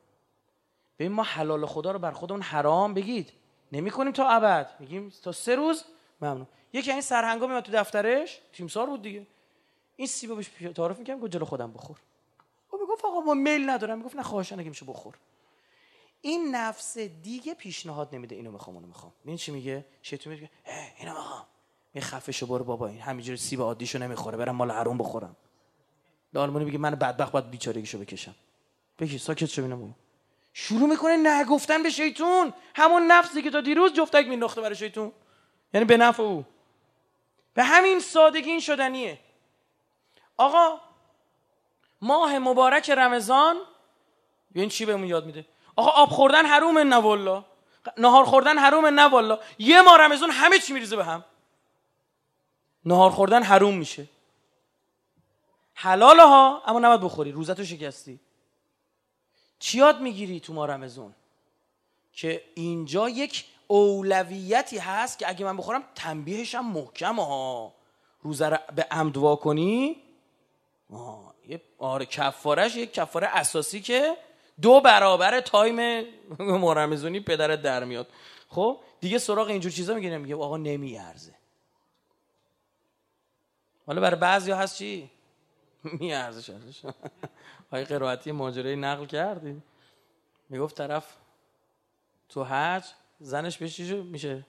[1.00, 3.34] ببین ما حلال خدا رو بر خودمون حرام بگید.
[3.72, 4.70] نمی کنیم تا ابد.
[4.80, 5.84] میگیم تا سه روز؟
[6.22, 6.48] ممنون.
[6.74, 8.42] یکی این سرهنگا میاد تو دفترش.
[8.54, 9.28] تیمسار بود دیگه.
[9.96, 11.98] این سیبو بهش تعارف می‌کنم گفت جلو خودم بخور.
[12.72, 13.98] او می‌گفت آقا ما میل ندارم.
[13.98, 15.16] می‌گفت نه خواهشان اگه میشه بخور.
[16.22, 19.14] این نفس دیگه پیشنهاد نمیده اینو می‌خوام اونو می‌خوام.
[19.26, 20.50] این چی میگه؟ شیطون میگه
[21.00, 21.46] اینو می‌خوام.
[21.94, 25.36] می خفه شو برو بابا این همینجوری سیب عادیشو نمی‌خوره برم مال حروم بخورم.
[26.34, 28.36] دارمونی میگه من بدبخت باید بیچارگیشو بکشم.
[29.00, 29.96] بگی ساکت شو ببینم
[30.60, 32.54] شروع می‌کنه نگفتن به شیطون.
[32.76, 35.12] همون نفسی که تا دیروز جفتک مینداخته برای شیطون.
[35.74, 36.46] یعنی به نفع او.
[37.54, 39.20] به همین سادگی این شدنیه.
[40.38, 40.80] آقا
[42.02, 43.58] ماه مبارک رمضان.
[44.56, 45.46] این چی بهمون یاد میده؟
[45.76, 47.44] آقا آب خوردن حروم نه
[47.98, 51.26] نهار خوردن حروم نه یه ماه رمضان همه چی میریزه به هم.
[52.86, 54.06] نهار خوردن حروم میشه.
[55.74, 57.32] حلاله ها اما نباید بخوری.
[57.32, 58.20] روزتو شکستی.
[59.60, 61.14] چی یاد می‌گیری تو ما رمزون
[62.14, 67.74] که اینجا یک اولویتی هست که اگه من بخورم تنبیهشم محکم ها.
[68.22, 69.96] روزه رو به عمد وا کنی؟
[71.48, 74.18] یه آره کفارش یک کفاره اساسی که
[74.62, 76.06] دو برابر تایم
[76.40, 78.08] مرمزونی پدرت در میاد.
[78.50, 81.34] خب دیگه سراغ اینجور چیزا میگه میگه آقا نمیارزه.
[83.88, 85.10] حالا برای بعضی هست چی؟
[86.00, 86.50] میارزش
[87.72, 89.64] های قرائتی ماجرای نقل کردیم
[90.50, 91.16] می‌گفت طرف
[92.30, 92.84] تو حج
[93.20, 94.46] زنش بهش میشه؟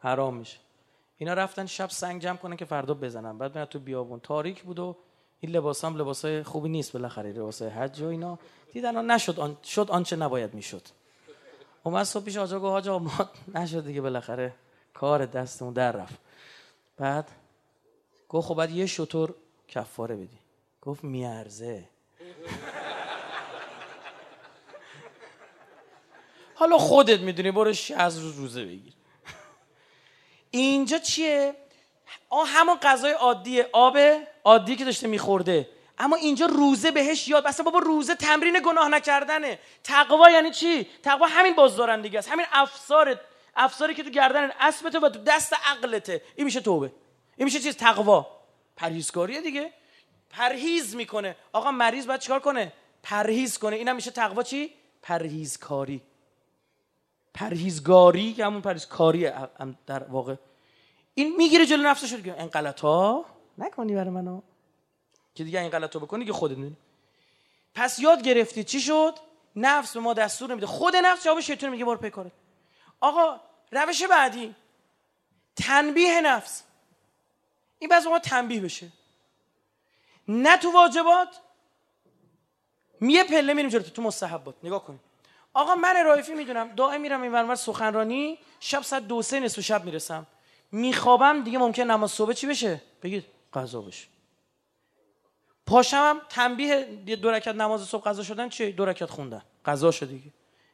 [0.00, 0.58] حرام میشه.
[1.16, 3.38] اینا رفتن شب سنگ جمع کنن که فردا بزنن.
[3.38, 4.20] بعد تو بیابون.
[4.20, 4.96] تاریک بود و
[5.40, 8.38] این لباس هم لباس خوبی نیست بالاخره لباس حج و اینا.
[8.72, 10.82] دیدن نشد آن شد آنچه نباید می‌شد.
[11.82, 13.30] اومد صبح پیش آجا گفت حاج ما
[13.60, 14.54] نشد دیگه بالاخره.
[14.94, 16.18] کار دستمون در رفت.
[16.96, 17.30] بعد
[18.28, 19.34] گفت خب بعد یه شطور
[19.68, 20.38] کفاره بدی.
[20.82, 21.88] گفت میارزه.
[26.54, 28.92] حالا خودت می‌دونی برو از روز روزه بگیر.
[30.50, 31.54] اینجا چیه؟
[32.28, 33.98] آه همون غذای عادی آب
[34.44, 35.68] عادی که داشته میخورده.
[35.98, 39.58] اما اینجا روزه بهش یاد اصلا بابا روزه تمرین گناه نکردنه.
[39.84, 42.28] تقوا یعنی چی؟ تقوا همین بازدارندگی است.
[42.28, 43.20] همین افسار
[43.56, 46.22] افساری که تو گردن اسبته و تو دست عقلته.
[46.36, 46.92] این میشه توبه.
[47.36, 48.26] این میشه چیز تقوا.
[48.76, 49.72] پرهیزکاریه دیگه.
[50.30, 51.36] پرهیز می‌کنه.
[51.52, 52.72] آقا مریض باید چیکار کنه؟
[53.02, 53.76] پرهیز کنه.
[53.76, 56.02] اینم میشه تقوا چی؟ پرهیزکاری.
[57.34, 59.30] پرهیزگاری که همون پرهیزکاری
[59.86, 60.34] در واقع.
[61.14, 62.34] این می‌گیره جلو نفسش دیگه.
[62.38, 63.24] این غلط ها
[63.58, 64.40] نکنی برای منو.
[65.34, 66.76] که دیگه این غلط بکنی که خودت می‌دونی.
[67.74, 69.14] پس یاد گرفتی چی شد؟
[69.56, 70.66] نفس به ما دستور نمیده.
[70.66, 72.32] خود نفس جواب شیطان میگه برو پیکاره
[73.00, 73.40] آقا
[73.72, 74.54] روش بعدی.
[75.56, 76.62] تنبیه نفس.
[77.78, 78.88] این بعض ما تنبیه بشه.
[80.28, 81.40] نه تو واجبات
[83.00, 84.54] میه پله میریم جلو تو مستحبات.
[84.64, 85.00] نگاه کنید
[85.54, 89.84] آقا من رایفی می‌دونم دائم میرم این ورور سخنرانی شب ساعت دو سه نصف شب
[89.84, 90.26] می‌رسم.
[90.72, 93.24] میخوابم دیگه ممکن نماز صبح چی بشه؟ بگید
[93.54, 94.06] قضا بشه
[95.66, 96.84] پاشم تنبیه
[97.16, 99.42] دو رکعت نماز صبح قضا شدن چی دو رکعت خوندن.
[99.64, 100.32] قضا شد دیگه.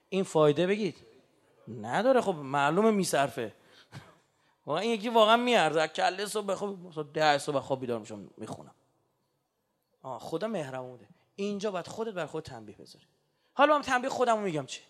[0.09, 0.97] این فایده بگید.
[1.81, 2.21] نداره.
[2.21, 3.55] خب معلومه میصرفه
[4.67, 5.89] واقعا این یکی واقعا میارزه.
[5.89, 8.75] کله صبح بخواب ده صبح خواب بیدار میشم می‌خونم.
[10.05, 11.09] آه خدا مهربونه.
[11.37, 13.05] اینجا باید خودت بر خود تنبیه بذاری.
[13.55, 14.81] حالا من تنبیه خودمو میگم چی؟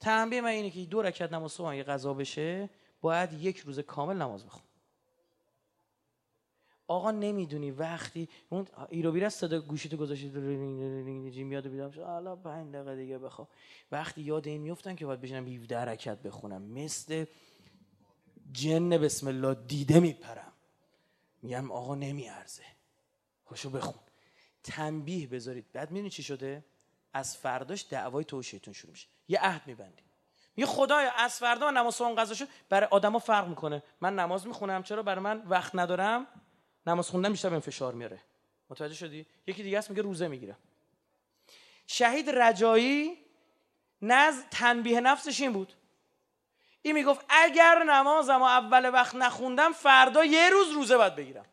[0.00, 2.70] تنبیه من اینه که دو رکعت نماز صبح یه قضا بشه
[3.00, 4.62] باید یک روز کامل نماز بخون.
[6.86, 10.28] آقا نمی‌دونی وقتی اون ایرو بیره صدا گوشیتو گذاشتی
[11.44, 12.02] میاد و بیدم شد.
[12.02, 13.48] حالا 5 دقیقه دیگه بخوام
[13.92, 16.62] وقتی یاد این میفتن که باید بشینم 17 رکعت بخونم.
[16.62, 17.24] مثل
[18.52, 20.52] جن بسم الله دیده میپرم.
[21.42, 22.64] میگم آقا نمیارزه.
[23.44, 24.07] خوشو بخون.
[24.68, 25.72] تنبیه بذارید.
[25.72, 26.64] بعد می‌دونی چی شده؟
[27.12, 29.08] از فرداش دعوای تو شروع میشه.
[29.28, 30.02] یه عهد میبندی.
[30.56, 33.82] میگه خدایا از فردا نماز صبح قضا شد برای آدما فرق می‌کنه.
[34.00, 34.82] من نماز می‌خونم.
[34.82, 36.26] چرا؟ برای من وقت ندارم.
[36.86, 38.20] نماز خوندن بیشتر بهم فشار میاره.
[38.70, 40.56] متوجه شدی؟ یکی دیگه است میگه روزه می‌گیره.
[41.86, 43.18] شهید رجایی
[44.02, 45.72] نز تنبیه نفسش این بود.
[46.82, 51.46] این می‌گفت اگر نمازم و اول وقت نخوندم فردا یه روز روزه باید بگیرم.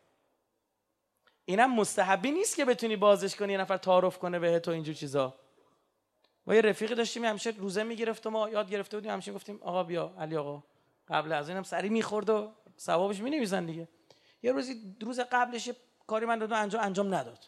[1.46, 5.36] اینم مستحبی نیست که بتونی بازش کنی یه نفر تعارف کنه به تو اینجور چیزا.
[6.48, 9.84] ما یه رفیقی داشتیم همیشه روزه می‌گرفت و ما یاد گرفته بودیم همیشه گفتیم آقا
[9.84, 10.64] بیا علی آقا
[11.08, 13.88] قبل از اینم سری می‌خورد و ثوابش می‌نویسن دیگه.
[14.44, 15.70] یه روزی روز قبلش
[16.08, 17.46] کاری من دادم انجام انجام نداد.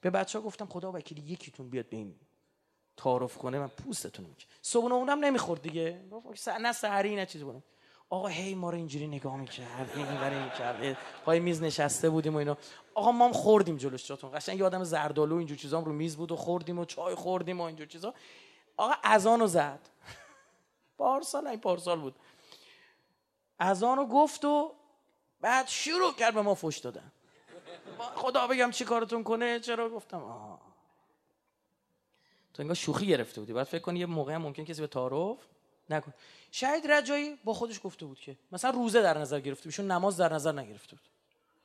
[0.00, 2.14] به بچه ها گفتم خدا وکیلی یکیتون بیاد به این
[2.96, 6.04] تعارف کنه من پوستتون می‌کنم صبح اونم نمی‌خورد دیگه.
[6.60, 7.62] نه سحری نه چیزی بودم
[8.10, 12.56] آقا هی ما رو اینجوری نگاه می‌کرد این می‌کرد پای میز نشسته بودیم و اینا.
[12.94, 14.30] آقا ما هم خوردیم جلوش جاتون.
[14.30, 17.86] قشنگ یادم زردالو اینجور چیزا رو میز بود و خوردیم و چای خوردیم و اینجور
[17.86, 18.14] چیزا.
[18.76, 19.80] آقا اذانو زد.
[20.98, 22.14] پارسال این پارسال بود.
[23.60, 24.72] اذانو گفت و
[25.40, 27.12] بعد شروع کرد به ما فش دادن.
[27.98, 30.60] خدا بگم چی کارتون کنه؟ چرا؟ گفتم آه.
[32.54, 33.52] تو انگار شوخی گرفته بودی.
[33.52, 35.38] بعد فکر کنی یه موقع ممکن کسی به تعارف
[35.90, 36.14] نکن.
[36.50, 40.32] شاید رجایی با خودش گفته بود که مثلا روزه در نظر گرفته ایشون نماز در
[40.32, 41.08] نظر نگرفته بود.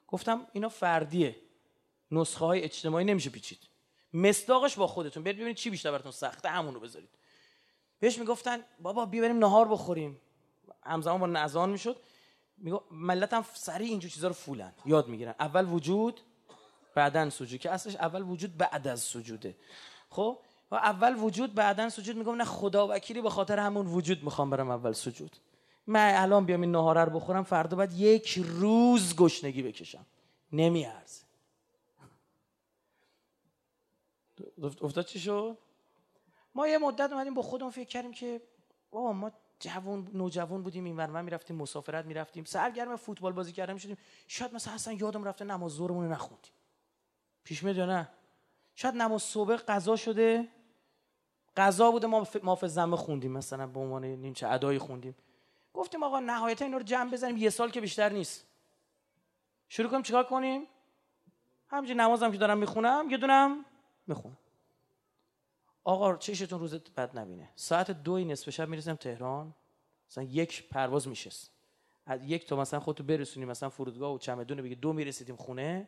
[0.08, 1.36] گفتم اینا فردیه.
[2.12, 3.60] نسخه های اجتماعی نمیشه پیچید.
[4.14, 5.24] مصداقش با خودتون.
[5.24, 6.50] برید ببینید چی بیشتر براتون سخته.
[6.50, 7.10] همون رو بذارید.
[8.00, 10.22] بهش می‌گفتن بابا بیا بریم نهار بخوریم.
[10.84, 11.98] همزمان با نزان می‌شد.
[12.58, 14.74] میگو ملت هم سریع اینجور چیزا رو فولن.
[14.86, 15.36] یاد می‌گیرن.
[15.40, 16.22] اول وجود
[16.96, 17.60] بعدن سجود.
[17.60, 19.56] که اصلش اول وجود بعد از سجوده.
[20.10, 20.40] خب؟
[20.72, 24.70] و اول وجود بعدا سجود میگم نه خدا وکیلی به خاطر همون وجود می‌خوام برم
[24.70, 25.38] اول سجود.
[25.88, 30.06] من الان بیام این نهاره رو بخورم فردا بعد یک روز گشنگی بکشم.
[30.52, 31.24] نمیارزه.
[34.82, 35.58] افتاد چی شد؟
[36.56, 38.42] ما یه مدت اومدیم با خودمون فکر کردیم که
[38.92, 43.98] بابا ما جوان نوجوان بودیم این ورما می‌رفتیم مسافرت می‌رفتیم سرگرم فوتبال بازی کردیم شدیم.
[44.28, 46.52] شاید مثلا اصلا یادم رفته نماز ظهرمون رو نخوندیم.
[47.44, 48.10] پیش میاد نه؟
[48.76, 50.48] شاید نماز صبح قضا شده
[51.58, 55.16] قضا بوده ما ما زمه خوندیم مثلا به عنوان نیمچه ادایی خوندیم.
[55.74, 58.46] گفتیم آقا نهایتا اینا رو جمع بزنیم یه سال که بیشتر نیست.
[59.70, 60.68] شروع کنیم چیکار کنیم؟
[61.68, 63.66] همینجوری نمازم که دارم می‌خونم یه دونم
[64.08, 64.38] می‌خونم.
[65.84, 67.50] آقا چشتون روزت بد نبینه.
[67.56, 69.54] ساعت دوی نصف شب می‌رسیم تهران
[70.10, 71.52] مثلا یک پرواز میشست.
[72.06, 75.88] از یک تا مثلا خودتو برسونیم مثلا فرودگاه و چمدون بگی دو می‌رسیدیم خونه.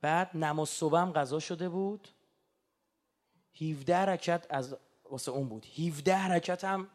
[0.00, 2.08] بعد نماز صبح هم قضا شده بود.
[3.60, 4.76] 17 رکت از
[5.10, 5.66] واسه اون بود.
[5.78, 6.88] 17 رکت هم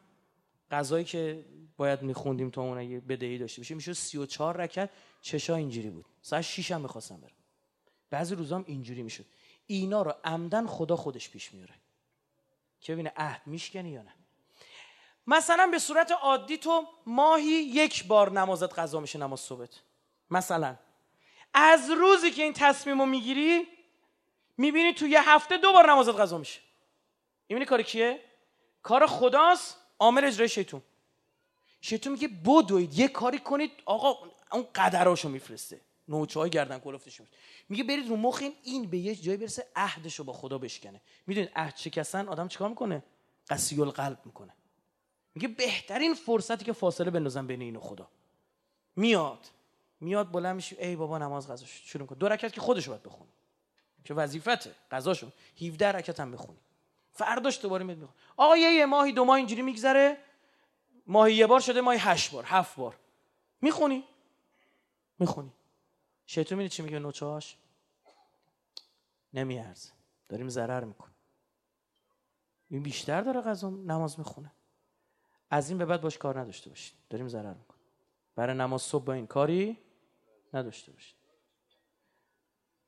[0.71, 1.45] غذایی که
[1.77, 4.89] باید میخوندیم تا اون اگه بدهی داشته باشیم میشه 34 رکت
[5.21, 6.05] چشا اینجوری بود.
[6.21, 7.31] ساعت 6 هم می‌خواستم برم.
[8.09, 9.25] بعضی روزام اینجوری می‌شد.
[9.67, 11.73] اینا رو عمدن خدا خودش پیش میاره
[12.81, 14.13] که ببینه عهد میشکنی یا نه.
[15.27, 19.81] مثلا به صورت عادی تو ماهی یک بار نمازت قضا میشه نماز صبحت.
[20.31, 20.75] مثلا.
[21.53, 23.67] از روزی که این تصمیم رو می‌گیری
[24.57, 26.59] می‌بینی تو یه هفته دو بار نمازت قضا میشه.
[27.49, 28.19] می‌بینی کار کیه؟
[28.83, 30.81] کار خداست عامل اجرای شیطون.
[31.81, 35.81] شیطون میگه بدوید یه کاری کنید آقا اون قدراشو میفرسته.
[36.07, 37.21] نوچه های گردن کلفتش
[37.69, 41.01] میگه برید رو مخ این به یه جایی برسه عهدشو با خدا بشکنه.
[41.27, 43.03] می‌دونید عهد شکستن آدم چیکار می‌کنه؟
[43.49, 44.53] قسی القلب می‌کنه.
[45.35, 48.09] میگه بهترین فرصتی که فاصله بندازن بین این خدا.
[48.95, 49.47] میاد.
[49.99, 53.29] میاد بلند میشه ای بابا نماز قضا شروع کن دو رکعت که خودش باید بخونه.
[54.05, 55.31] که وظیفته؟ قضاشو
[55.61, 56.59] 17 رکعت هم بخونی.
[57.11, 58.17] فرداش دوباره میاد می‌خونه.
[58.37, 60.17] آقا یه ماهی دو ماه اینجوری میگذره.
[61.07, 62.99] ماهی یه بار شده ماهی هشت بار هفت بار.
[63.61, 64.03] می‌خونی؟
[65.19, 65.51] می‌خونی.
[66.25, 67.57] شیطون می‌دید چی میگه نوچهاش
[69.33, 69.89] نمیارزه.
[70.29, 71.15] داریم ضرر می‌کنیم.
[72.69, 74.51] این بیشتر داره غذا نماز می‌خونه.
[75.49, 77.81] از این به بعد باش کار نداشته باشید داریم ضرر می‌کنیم.
[78.35, 79.77] برای نماز صبح با این کاری
[80.53, 81.14] نداشته باشید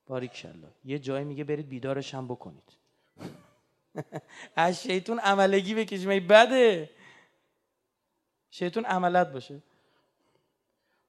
[0.07, 2.73] باریکشالله یه جایی میگه برید بیدارش هم بکنید.
[4.55, 6.89] از شیطون عملگی بکشیم ای بده؟
[8.51, 9.61] شیطون عملت باشه.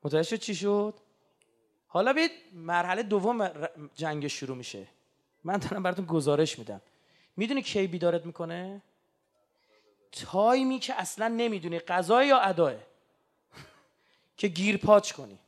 [0.03, 0.94] متوجه چی شد؟
[1.86, 4.86] حالا بید مرحله دوم جنگ شروع میشه.
[5.44, 6.80] من دارم براتون گزارش میدم.
[7.36, 8.82] می‌دونی کی بیدارت می‌کنه؟
[10.12, 12.72] تایمی که اصلا نمی‌دونی قضا یا اداه؟
[14.36, 15.38] که گیر پاچ کنی.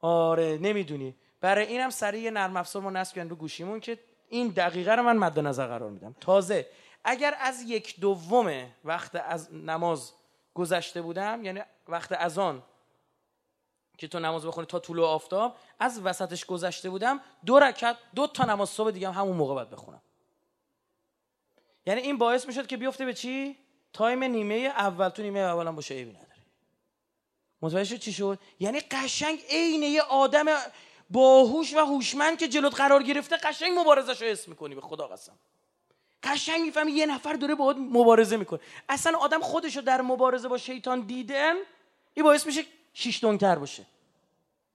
[0.00, 1.14] آره نمی‌دونی.
[1.40, 5.38] برای اینم سریع نرم افزار ما نصب رو گوشیمون که این دقیقه رو من مد
[5.38, 6.16] نظر قرار میدم.
[6.20, 6.66] تازه
[7.04, 10.12] اگر از یک دوم وقت از نماز
[10.54, 12.62] گذشته بودم یعنی وقت از آن
[13.98, 18.44] که تو نماز بخونی تا طلوع آفتاب از وسطش گذشته بودم دو رکعت دو تا
[18.44, 20.02] نماز صبح دیگه هم همون موقع باید بخونم.
[21.86, 23.56] یعنی این باعث می‌شد که بیفته به چی؟
[23.92, 25.08] تایم نیمه اول.
[25.08, 26.26] تو نیمه اول هم باشه عیبی نداره
[27.62, 30.46] متوجه چی شد؟ یعنی قشنگ عین یه آدم
[31.10, 35.32] باهوش و هوشمند که جلوت قرار گرفته قشنگ مبارزش رو حس می‌کنی به خدا قسم.
[36.22, 38.60] قشنگ می‌فهمی یه نفر داره باهات مبارزه می‌کنه.
[38.88, 41.54] اصلا آدم خودشو در مبارزه با شیطان دیدن
[42.14, 43.86] این باعث میشه شیش تر باشه.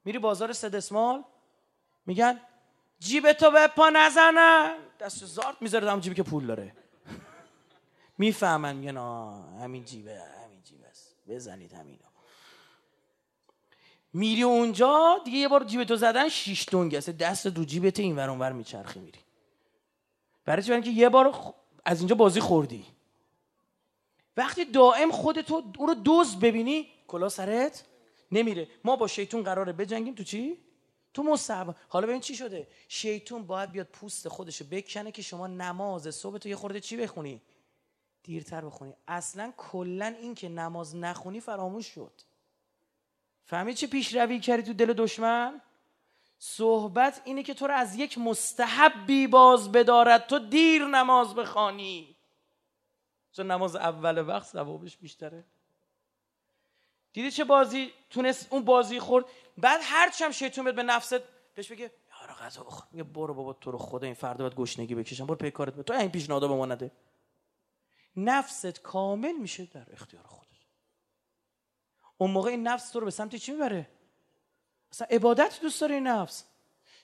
[0.05, 1.23] میری بازار سد اسمال
[2.05, 2.41] میگن
[2.99, 6.75] جیب تو به پا نزنن دست زارت می‌ذاره دم جیبی که پول داره.
[8.17, 11.15] می‌فهمن میگن آه همین جیبه همین جیبه است.
[11.27, 12.10] بزنید همینو.
[14.13, 18.29] میری اونجا دیگه یه بار جیب تو زدن شیش تونگ دست دو جیبت این ور
[18.29, 19.19] اونور میچرخی میری.
[20.45, 21.53] برای چی؟ که یه بار
[21.85, 22.85] از اینجا بازی خوردی.
[24.37, 27.85] وقتی دائم خودتو اون رو دوز ببینی کلا سرت
[28.31, 28.67] نمیره.
[28.83, 30.15] ما با شیطون قراره بجنگیم.
[30.15, 30.57] تو چی؟
[31.13, 31.75] تو مصعب.
[31.89, 36.49] حالا ببین چی شده؟ شیطون باید بیاد پوست خودشو بکنه که شما نماز صبح تو
[36.49, 37.41] یه خورده چی بخونی؟
[38.23, 38.93] دیرتر بخونی.
[39.07, 42.21] اصلا کلا این که نماز نخونی فراموش شد.
[43.51, 45.61] فهمید چه پیشروی کردی تو دل دشمن؟
[46.39, 50.27] صحبت اینه که تو رو از یک مستحبی باز بدارد.
[50.27, 52.15] تو دیر نماز بخوانی.
[53.31, 55.43] چون نماز اول وقت ثوابش بیشتره.
[57.13, 59.25] دیدی چه بازی تونست اون بازی خورد؟
[59.57, 61.21] بعد هرچی هم شیطون به نفست
[61.55, 61.91] بهش بگه
[62.21, 62.87] یارو غذا بخور.
[62.91, 65.25] میگه برو بابا تو رو خدا این فردا باید گشنگی بکشم.
[65.25, 66.91] برو پی کارت تو این پیشنهاد به ما نده.
[68.15, 70.50] نفست کامل میشه در اختیار خودت.
[72.21, 73.89] اون موقع این نفس تو رو به سمت چی می‌بره؟
[74.91, 76.43] اصلا عبادت دوست داره این نفس.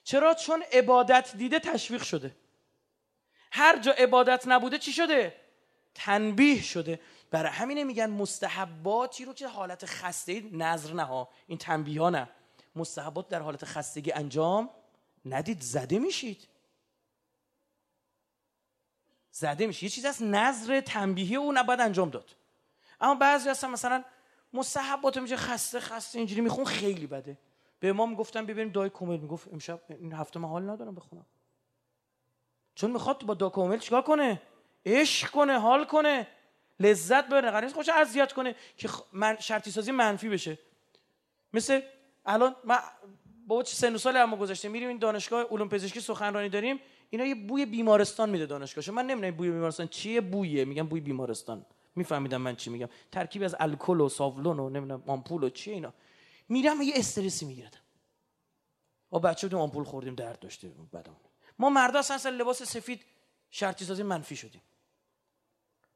[0.04, 2.36] چرا؟ چون عبادت دیده تشویق شده.
[3.52, 5.36] هر جا عبادت نبوده چی شده؟
[5.94, 7.00] تنبیه شده.
[7.30, 11.28] برای همینه میگن مستحباتی رو که حالت خسته نظر نه ها.
[11.46, 12.28] این تنبیه ها نه.
[12.76, 14.70] مستحبات در حالت خستگی انجام
[15.24, 15.60] ندید.
[15.60, 16.48] زده میشید.
[19.30, 22.36] زده میشه یه چیز از نظر تنبیهی او نباید انجام داد.
[23.00, 24.04] اما بعضی هستن مثلا
[24.52, 27.38] مستحبات میشه خسته خسته اینجوری میخون خیلی بده.
[27.80, 31.26] به امام گفتم ببینیم دای کومل می‌گفت امشب این هفته من حال ندارم بخونم.
[32.74, 34.42] چون می‌خواد با دا کومل چیکار کنه؟
[34.86, 36.26] عشق کنه حال کنه
[36.80, 37.50] لذت ببره.
[37.50, 40.58] قرار خوش اذیت کنه که من شرطی سازی منفی بشه.
[41.52, 41.80] مثل
[42.26, 42.78] الان من
[43.46, 46.80] با چه سن و سال اما گذاشته میریم این دانشگاه علوم پزشکی سخنرانی داریم
[47.10, 50.64] اینا یه بوی بیمارستان میده دانشگاه من نمی‌دونم بوی بیمارستان چیه بویه.
[50.64, 51.66] میگم بوی بیمارستان.
[51.98, 52.88] میفهمیدم من چی میگم.
[53.12, 55.92] ترکیب از الکل و ساولون و نمی‌دونم آمپول و چی اینا.
[56.48, 57.78] میرم یه استرسی میگیردم
[59.10, 61.16] با بچه بودیم آمپول خوردیم درد داشته بعدم
[61.58, 63.04] ما مردا اصلا لباس سفید
[63.50, 64.62] شرطی سازی منفی شدیم.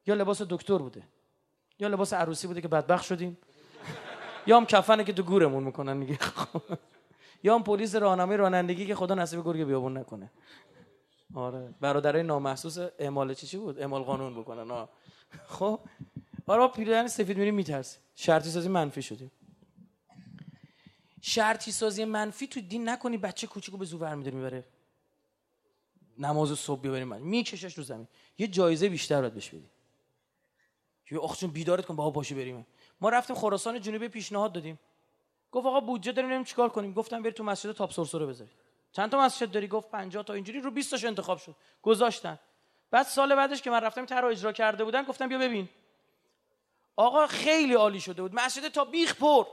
[0.05, 1.03] یا لباس دکتر بوده
[1.79, 3.37] یا لباس عروسی بوده که بدبخت شدیم.
[4.47, 6.19] یا هم کفنه که تو گورمون می‌کنن میگه.
[7.43, 10.31] یا هم پلیس راهنمای رانندگی که خدا نصیب گرگ بیابون نکنه.
[11.35, 11.73] آره.
[11.81, 14.89] برادرای نامحسوس اعمال چی چی بود؟ اعمال قانون بکنن آه.
[15.47, 15.79] خب
[16.47, 19.31] آره پیرهن سفید میریم میترسه شرطی سازی منفی شدیم
[21.21, 24.63] شرطی سازی منفی تو دین نکنی بچه کوچیکو به زور برمیداره می‌بره.
[26.17, 28.07] نماز صبح بیاریم من میکشش رو زمین.
[28.37, 29.69] یه جایزه بیشتر باید بهش بدی.
[31.11, 32.67] یه آخ چون بیدارت کن بابا باشه بریم.
[33.01, 34.79] ما رفتیم خراسان جنوبی پیشنهاد دادیم.
[35.51, 36.93] گفت آقا بودجه داریم نمی‌دونم چیکار کنیم.
[36.93, 38.51] گفتم بری تو مسجد تاپ سرسره بذاری
[38.91, 40.33] چند تا مسجد داری؟ گفت 50 تا.
[40.33, 41.55] اینجوری رو 20 تاش انتخاب شد.
[41.81, 42.39] گذاشتن.
[42.93, 45.69] بعد سال بعدش که من رفتم طرح اجرا کرده بودن گفتم بیا ببین.
[46.95, 48.35] آقا خیلی عالی شده بود.
[48.35, 49.45] مسجد تا بیخ پر.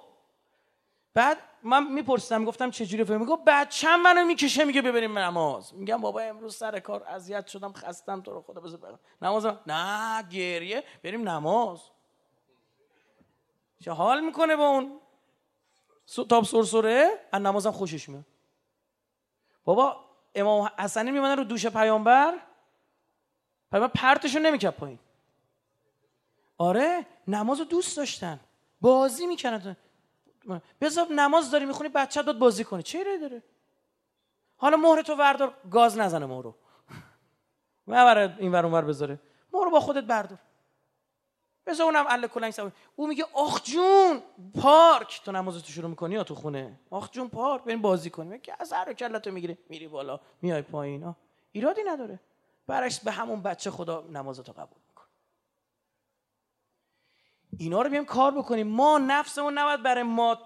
[1.14, 5.74] بعد من میپرسیدم گفتم چجوری فهمی گفت چند منو می‌کشه میگه ببریم نماز.
[5.74, 10.22] میگم بابا امروز سر کار اذیت شدم خستم تو رو خدا بذار برم نماز نه
[10.22, 10.84] گریه.
[11.02, 11.80] بریم نماز.
[13.84, 15.00] چه حال می‌کنه با اون؟
[16.28, 18.24] تاب سرسره؟ از نمازم خوشش میاد.
[19.64, 22.49] بابا امام حسنی میمونه رو دوش پیامبر.
[23.70, 24.98] پیامبر پرتشو نمی‌کرد پایین.
[26.58, 28.40] آره نماز رو دوست داشتن.
[28.80, 29.76] بازی می‌کنن
[30.80, 33.42] بذار نماز داری می‌خونی بچه داد بازی کنی چه داره؟
[34.56, 36.54] حالا مهر تو وردار گاز نزنه مهرو.
[37.86, 39.20] مبره این ور اونور بذاره.
[39.52, 40.38] مهر با خودت بردار.
[41.66, 44.22] بذار اونم ال کلنگ سوار او میگه آخ جون
[44.62, 45.20] پارک.
[45.24, 47.64] تو نماز تو شروع می‌کنی یا تو خونه؟ آخ جون پارک.
[47.64, 48.40] بریم بازی کنیم.
[48.40, 49.58] که از هر کلتو می‌گیری.
[49.68, 51.14] میری بالا میای پایین.
[51.52, 52.20] ایرادی نداره.
[52.66, 54.80] برعکس به همون بچه خدا نمازتو قبول
[57.58, 58.66] اینا رو بیام کار بکنیم.
[58.66, 60.38] ما نفسمون نباید برای ما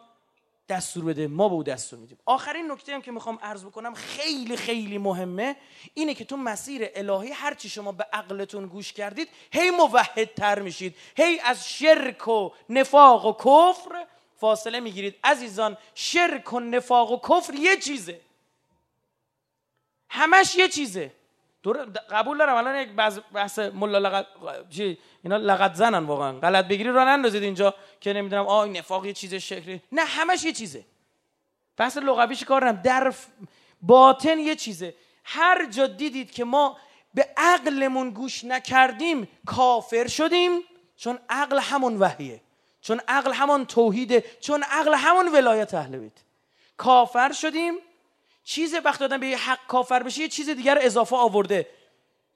[0.69, 1.27] دستور بده.
[1.27, 2.19] ما به او دستور میدیم.
[2.27, 5.57] آخرین نکته هم که می‌خوام عرض بکنم خیلی خیلی مهمه
[5.95, 10.97] اینه که تو مسیر الهی هرچی شما به عقلتون گوش کردید هی موحد تر میشید.
[11.17, 14.07] هی از شرک و نفاق و کفر
[14.37, 15.19] فاصله می‌گیرید.
[15.25, 18.21] عزیزان شرک و نفاق و کفر یه چیزه.
[20.09, 21.13] همش یه چیزه.
[22.11, 22.57] قبول دارم.
[22.57, 22.89] الان یک
[23.35, 24.27] بحث ملا لغت
[24.71, 26.39] چی؟ اینا لغت زنن واقعا.
[26.39, 29.83] غلط بگیری رو نندازید اینجا که نمی‌دونم آ نفاق یه چیز شکلی.
[29.93, 30.85] نه همش یه چیزه.
[31.77, 33.15] بحث لغویش کار نم در
[33.83, 34.95] باطن یه چیزه.
[35.25, 36.77] هر جا دیدید که ما
[37.15, 40.61] به عقلمون گوش نکردیم کافر شدیم
[40.97, 42.41] چون عقل همون وحیه.
[42.81, 44.25] چون عقل همون توحیده.
[44.41, 46.13] چون عقل همون ولایت اهل بیت.
[46.77, 47.75] کافر شدیم
[48.45, 51.69] چیز وقت دادن به حق کافر بشه یه چیز دیگر اضافه آورده.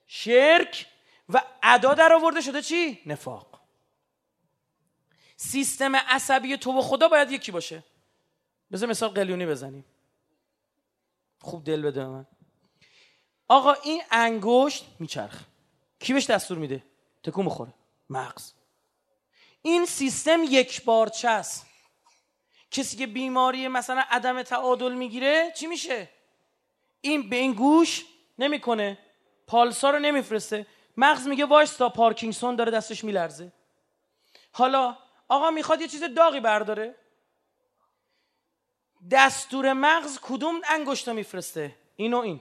[0.06, 0.86] شرک
[1.28, 3.61] و ادا در آورده شده چی؟ نفاق.
[5.36, 7.82] سیستم عصبی تو و خدا باید یکی باشه.
[8.72, 9.84] بذار مثال قلیونی بزنیم.
[11.40, 12.26] خوب دل بده من.
[13.48, 15.44] آقا این انگشت میچرخ
[16.00, 16.82] کی بهش دستور میده؟
[17.22, 17.74] تکون بخوره.
[18.11, 18.52] مغز.
[19.62, 21.66] این سیستم یک بارچه است
[22.70, 26.08] کسی که بیماری مثلا عدم تعادل می‌گیره چی میشه؟
[27.00, 28.04] این به این گوش
[28.38, 28.98] نمی‌کنه.
[29.46, 30.66] پالسا رو نمیفرسته.
[30.96, 31.46] مغز میگه
[31.78, 33.52] تا پارکینگسون داره دستش میلرزه.
[34.52, 34.98] حالا
[35.28, 36.94] آقا می‌خواد یه چیز داغی برداره.
[39.10, 42.40] دستور مغز کدوم انگشت میفرسته؟ اینو این.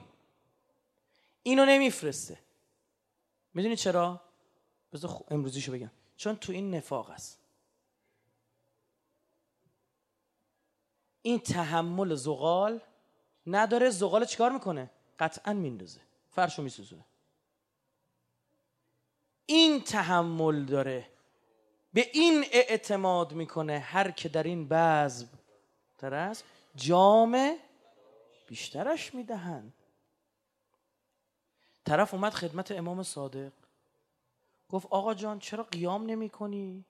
[1.42, 2.38] اینو نمیفرسته.
[3.54, 4.20] می‌دونی چرا؟
[4.92, 5.90] بذار امروزیشو بگم.
[6.16, 7.47] چون تو این نفاق است.
[11.22, 12.80] این تحمل زغال
[13.46, 16.00] نداره زغال چیکار می‌کنه؟ قطعا میندازه.
[16.30, 17.04] فرشو میسوزونه.
[19.46, 21.10] این تحمل داره.
[21.92, 25.28] به این اعتماد می‌کنه هر که در این بزم
[25.98, 26.44] تر است
[26.76, 27.56] جام
[28.46, 29.74] بیشترش می‌دهند
[31.84, 33.52] طرف اومد خدمت امام صادق.
[34.68, 36.84] گفت آقا جان چرا قیام نمی کنی؟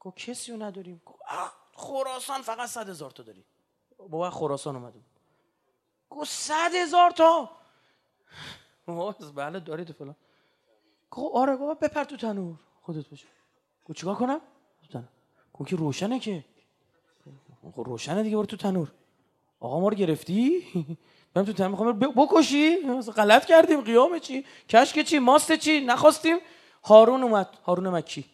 [0.00, 1.02] گفت کسی رو نداریم.
[1.06, 1.20] گفت
[1.74, 3.44] خراسان فقط صد هزار تا داری
[3.98, 4.98] بابا خراسان اومده
[6.10, 7.50] گفت صد هزار تا.
[9.34, 10.16] بله دارید فلان.
[11.10, 12.54] گفت آره بابا بپر تو تنور.
[12.82, 13.26] خودت بشه
[13.88, 14.40] گفت چیکار کنم؟
[14.82, 15.08] تو تنور.
[15.54, 16.44] گفت که روشنه که.
[17.72, 18.92] خب روشنه دیگه برو تو تنور.
[19.60, 20.66] آقا ما رو گرفتی؟
[21.34, 21.70] برم تو تنور.
[21.70, 22.76] می‌خوام بکشی؟
[23.16, 23.80] غلط کردیم.
[23.80, 26.38] قیام چی؟ کشک چی؟ ماست چی؟ نخواستیم.
[26.84, 27.48] هارون اومد.
[27.64, 28.24] هارون مکی.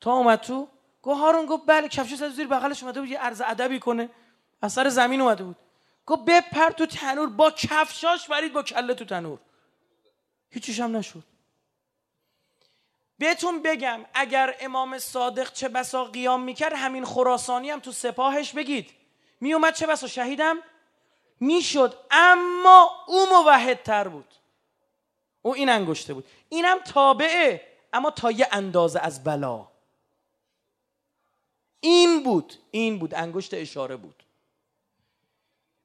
[0.00, 0.68] تا اومد تو؟
[1.02, 4.10] گفت هارون گفت بله کفش زیر بغلش اومده بود یه عرض ادبی کنه.
[4.64, 5.56] از زمین اومده بود.
[6.06, 9.38] گفت بپر تو تنور با کفشاش برید با کله تو تنور.
[10.50, 11.22] هیچیش هم نشد.
[13.18, 18.90] بهتون بگم اگر امام صادق چه بسا قیام می‌کرد همین خراسانی هم تو سپاهش بگید.
[19.40, 20.58] میومد چه بسا؟ شهیدم؟
[21.40, 24.34] می‌شد اما او موحد تر بود.
[25.42, 26.26] او این انگشته بود.
[26.48, 29.66] اینم تابعه اما تا یه اندازه از بلا.
[31.80, 34.23] این بود این بود انگشت اشاره بود.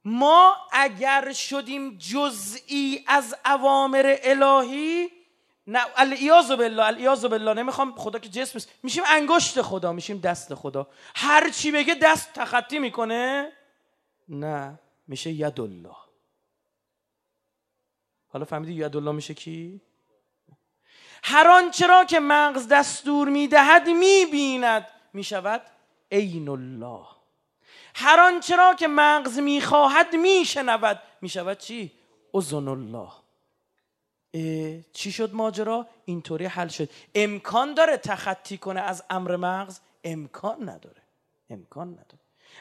[0.05, 5.09] ما اگر شدیم جزئی از اوامر الهی
[5.67, 10.87] نه الیاذ بالله الیاذ بالله نمی‌خوام خدا که جسم میشیم انگشت خدا میشیم دست خدا.
[11.15, 13.51] هر چی بگه دست تخطی می‌کنه؟
[14.29, 15.95] نه میشه ید الله
[18.27, 19.81] حالا فهمیدی ید الله میشه کی؟
[21.23, 24.87] هر آنچه را که مغز دستور می‌دهد می‌بیند.
[25.13, 25.61] می‌شود
[26.11, 27.05] عین الله.
[28.01, 30.99] هر آنچه را که مغز می‌خواهد میشنود.
[31.21, 31.91] می‌شود چی؟
[32.33, 33.09] اذن الله.
[34.93, 36.89] چی شد ماجرا؟ اینطوری حل شد.
[37.15, 41.01] امکان داره تخطی کنه از امر مغز؟ امکان نداره.
[41.49, 42.19] امکان نداره.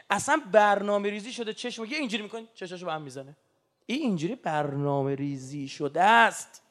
[0.09, 3.37] اصلا برنامه ریزی شده چشم یه اینجوری می‌کنی چشاشو به هم می‌زنه.
[3.85, 6.61] این اینجوری برنامه ریزی شده است.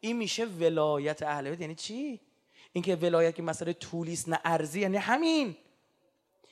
[0.00, 1.60] این میشه ولایت اهل بیت.
[1.60, 2.20] یعنی چی؟
[2.72, 5.56] اینکه ولایت که مسئله طولیست نه ارزی یعنی همین.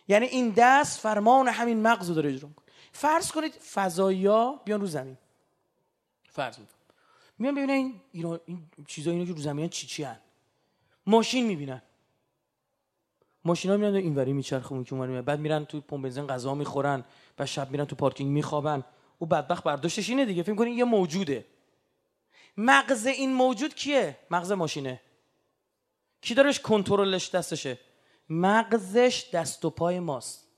[0.08, 2.64] یعنی این دست فرمان همین مغز رو داره اجرا می‌کنه.
[2.92, 5.18] فرض کنید فضایا بیان رو زمین.
[6.28, 6.78] فرض می‌کنم.
[7.38, 10.18] میان ببینن این اینا این چیزا اینا که رو زمین چی چی هن.
[11.06, 11.82] ماشین می‌بینن.
[13.44, 17.04] ماشینا میرن اینوری میچرخه اون که بعد میرن تو پمپ بنزین غذا می‌خورن
[17.38, 18.84] و شب میرن تو پارکینگ میخوابن.
[19.18, 20.42] او بدبخت برداشتش اینه دیگه.
[20.42, 21.46] فکر کنین یه موجوده.
[22.56, 25.00] مغز این موجود کیه؟ مغز ماشینه.
[26.20, 27.78] کی دارش کنترلش دستشه؟
[28.28, 30.48] مغزش دست و پای ماست.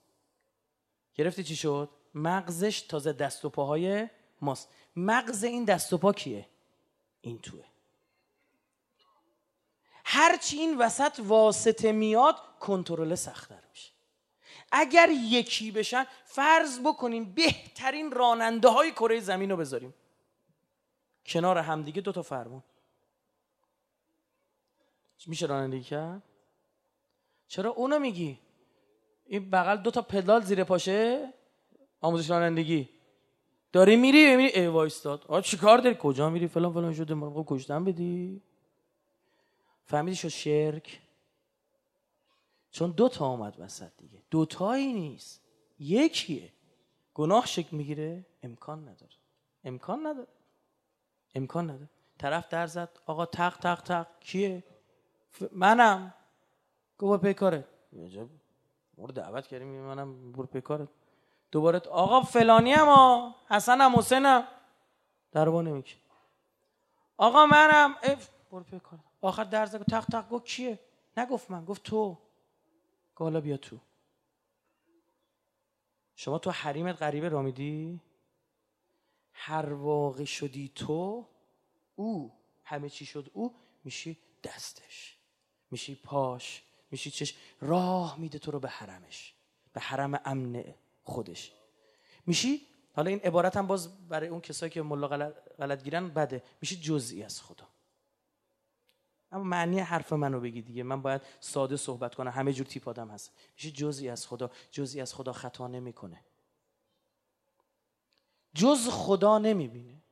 [1.14, 4.08] گرفتی چی شد؟ مغزش تازه دست و پاهای
[4.40, 4.68] ماست.
[4.96, 6.48] مغز این دست و پا کیه؟
[7.20, 7.64] این توه.
[10.04, 13.92] هرچی این وسط واسطه میاد کنترل سختتر میشه.
[14.72, 19.94] اگر یکی بشن فرض بکنیم بهترین راننده های کره زمین رو بذاریم.
[21.26, 22.62] کنار همدیگه دو تا فرمون.
[25.26, 26.22] میشه رانندگی کرد؟
[27.48, 28.38] چرا اونو میگی؟
[29.26, 31.32] این بغل دو تا پدال زیر پاشه؟
[32.00, 32.88] آموزش رانندگی.
[33.72, 34.60] داری میری؟ میری.
[34.60, 35.24] ای وایستاد.
[35.28, 37.14] آ چیکار داری؟ کجا میری؟ فلان فلان شده.
[37.14, 38.42] مرغ کشتن بدی.
[39.84, 41.00] فهمیدی شد شرک؟
[42.70, 44.22] چون دو تا آمد وسط دیگه.
[44.30, 45.42] دو تایی نیست.
[45.78, 46.52] یکیه.
[47.14, 48.26] گناه شکل می‌گیره.
[48.42, 49.12] امکان نداره.
[49.64, 50.28] امکان نداره.
[51.34, 51.90] امکان نداره.
[52.18, 52.98] طرف در زد.
[53.06, 54.06] آقا تق تق تق.
[54.20, 54.64] کیه؟
[55.52, 56.14] منم.
[56.98, 60.88] گفت پی کارت دعوت کردیم منم برو پی کارت.
[61.50, 64.48] دوباره آقا فلانی هم حسنم حسینم
[65.32, 65.98] در نمیکن
[67.16, 67.94] آقا منم
[68.50, 69.00] برو پی کارت.
[69.20, 70.78] آخر در زد تق تق گفت کیه؟
[71.16, 72.18] نگفت من گفت تو.
[73.14, 73.78] حالا بیا تو.
[76.16, 78.00] شما تو حریمت غریبه رامیدی
[79.32, 81.26] هر واقع شدی تو
[81.94, 82.32] او
[82.64, 85.18] همه چی شد او میشی دستش.
[85.70, 86.65] میشی پاش.
[86.90, 89.34] میشی چش راه میده تو رو به حرمش
[89.72, 90.64] به حرم امن
[91.04, 91.52] خودش.
[92.26, 95.08] میشی؟ حالا این عبارت هم باز برای اون کسایی که ملا
[95.58, 96.42] غلط, گیرن بده.
[96.60, 97.68] میشی جزئی از خدا.
[99.32, 100.82] اما معنی حرف منو بگی دیگه.
[100.82, 102.30] من باید ساده صحبت کنم.
[102.30, 103.32] همه جور تیپ آدم هست.
[103.56, 104.50] میشه جزئی از خدا.
[104.70, 106.24] جزئی از خدا خطا نمی‌کنه.
[108.54, 110.02] جز خدا نمی‌بینه.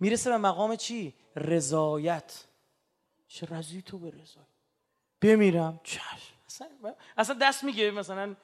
[0.00, 2.44] می‌رسه به مقام چی؟ رضایت.
[3.28, 4.55] چه رضی تو به رضایت
[5.20, 5.80] بمیرم.
[5.84, 6.06] چشم.
[7.18, 8.36] اصلا دست میگه مثلا.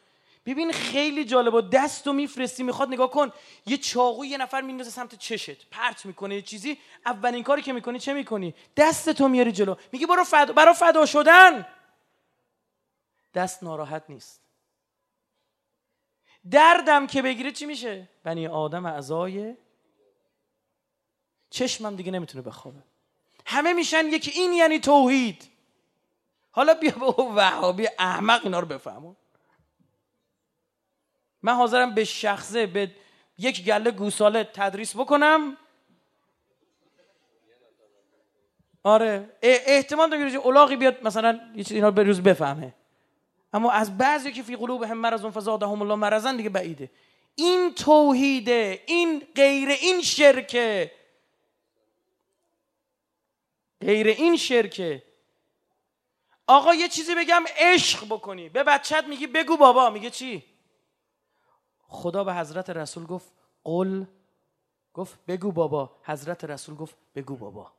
[0.47, 1.63] ببین خیلی جالبه.
[1.63, 3.33] دست میفرستی می‌خواد نگاه کن.
[3.67, 5.71] یه چاقو یه نفر میندازه سمت چشت.
[5.71, 6.35] پرت می‌کنه.
[6.35, 6.79] یه چیزی.
[7.07, 9.75] اولین کاری که می‌کنی چه می‌کنی؟ دست تو میاری جلو.
[9.93, 11.67] میگی برو فدا برا فدا شدن.
[13.35, 14.41] دست ناراحت نیست.
[16.51, 19.55] دردم که بگیره چی میشه؟ بنی آدم اعضای
[21.51, 22.79] چشمم دیگه نمی‌تونه بخوابه.
[23.47, 25.52] همه میشن یکی این یعنی توحید.
[26.53, 29.17] حالا بیا به وهابی احمق اینا رو بفهمون
[31.43, 32.91] من حاضرم به شخصه به
[33.39, 35.57] یک گله گوساله تدریس بکنم.
[38.83, 42.75] آره احتمال داره که اولاغی بیاد مثلا یه چیز اینا به روز بفهمه.
[43.53, 46.91] اما از بعضی که فی قلوبهم مرض فزادهم الله مرضن دیگه بعیده.
[47.35, 50.93] این توحیده این غیر این شرکه.
[53.81, 55.03] غیر این شرکه.
[56.53, 58.49] آقا یه چیزی بگم عشق بکنی.
[58.49, 59.91] به بچت میگی بگو بابا.
[59.91, 60.45] میگه چی؟
[61.83, 63.33] خدا به حضرت رسول گفت
[63.65, 64.05] قل.
[64.95, 65.97] گفت بگو بابا.
[66.03, 67.73] حضرت رسول گفت بگو بابا.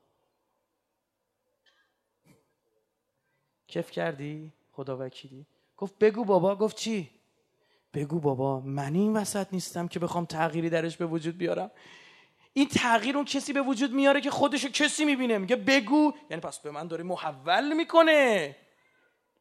[3.67, 5.45] کف کردی؟ خدا وکیلی.
[5.77, 6.55] گفت بگو بابا.
[6.55, 7.09] گفت چی؟
[7.93, 11.71] بگو بابا من این وسط نیستم که بخوام تغییری درش به وجود بیارم.
[12.53, 15.37] این تغییر اون کسی به وجود میاره که خودشو کسی می‌بینه.
[15.37, 16.13] میگه بگو.
[16.29, 18.55] یعنی پس به من داره محول می‌کنه.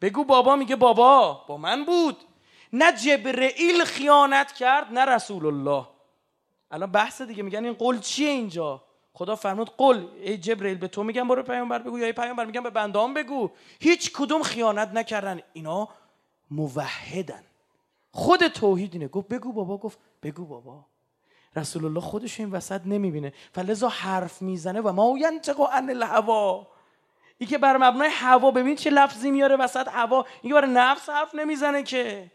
[0.03, 1.45] بگو بابا میگه بابا.
[1.49, 2.17] با من بود.
[2.73, 5.87] نه جبرئیل خیانت کرد نه رسول الله
[6.71, 8.83] الان بحث دیگه میگن این قول چیه اینجا؟
[9.15, 12.63] خدا فرمود قل ای جبرئیل به تو میگم برو پیامبر بگو یا ای پیامبر میگم
[12.63, 13.51] به بندام بگو.
[13.81, 15.41] هیچ کدوم خیانت نکردن.
[15.53, 15.89] اینا
[16.51, 17.43] موحدن.
[18.13, 19.09] خود توحید اینه.
[19.09, 20.85] گفت بگو بابا گفت بگو بابا.
[21.57, 23.33] رسول الله خودش این وسط نمی‌بینه.
[23.53, 26.67] فلزا حرف می‌زنه و ما ینطق عن الهوا.
[27.43, 30.27] این که بر مبنای هوا ببین چه لفظی میاره وسط هوا.
[30.43, 32.31] این برای نفس حرف نمی‌زنه که.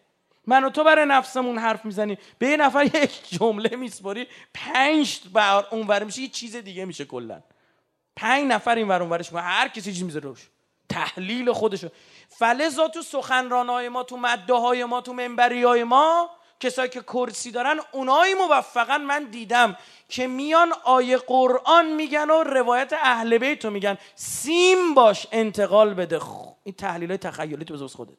[0.45, 5.65] من و تو برای نفسمون حرف می‌زنی به یه نفر یک جمله میسپاری پنج بر
[5.71, 7.41] اونور میشه یه چیز دیگه میشه کلا.
[8.15, 10.47] پنج نفر این ور اونورش هر کسی چیز می‌ذاره روش.
[10.89, 11.89] تحلیل خودشو.
[12.29, 16.29] فلزا تو سخنرانای ما تو مده های ما تو منبری های ما
[16.59, 19.77] کسایی که کرسی دارن اونایی موفقا من دیدم
[20.07, 23.97] که میان آیه قرآن میگن و روایت اهل بیت رو میگن.
[24.15, 26.21] سیم باش انتقال بده.
[26.63, 28.17] این تحلیل های تخیلی تو خودت.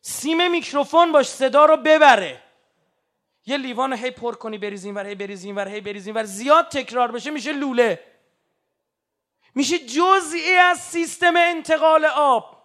[0.00, 2.42] سیم میکروفون باش صدا رو ببره.
[3.46, 7.12] یه لیوان هی پر کنی بریزین ور هی بریزین ور هی بریزین ور زیاد تکرار
[7.12, 8.04] بشه میشه لوله.
[9.54, 12.60] میشه جزئی از سیستم انتقال آب.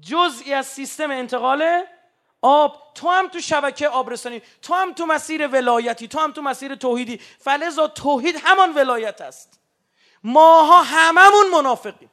[0.00, 1.84] جزئی از سیستم انتقال
[2.42, 6.74] آب تو هم تو شبکه آبرسانی تو هم تو مسیر ولایتی تو هم تو مسیر
[6.74, 7.20] توحیدی.
[7.38, 9.60] فلزا توحید همان ولایت است.
[10.24, 12.10] ماها هممون منافقیم.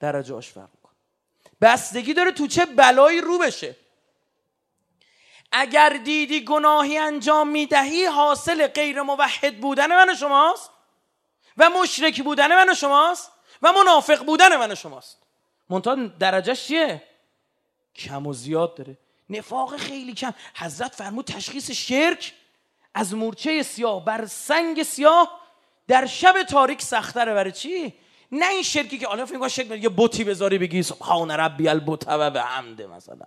[0.00, 0.90] درجه آش فرق کن
[1.60, 3.76] بستگی داره تو چه بلایی رو بشه.
[5.52, 10.70] اگر دیدی گناهی انجام می‌دهی حاصل غیر موحد بودن من و شماست.
[11.56, 13.32] و مشرک بودن من و شماست.
[13.62, 15.18] و منافق بودن من و شماست.
[15.70, 17.02] منتها درجهش چیه؟
[17.94, 18.98] کم و زیاد داره.
[19.30, 20.34] نفاق خیلی کم.
[20.56, 22.34] حضرت فرمود تشخیص شرک
[22.94, 25.40] از مورچه سیاه بر سنگ سیاه
[25.88, 27.34] در شب تاریک سختره.
[27.34, 27.94] برای چی؟
[28.32, 32.30] نه این شرکی که حالا فکر شرک یه بوتی بذاری بگی سبحان ربی البت و
[32.30, 33.26] به عمده مثلا.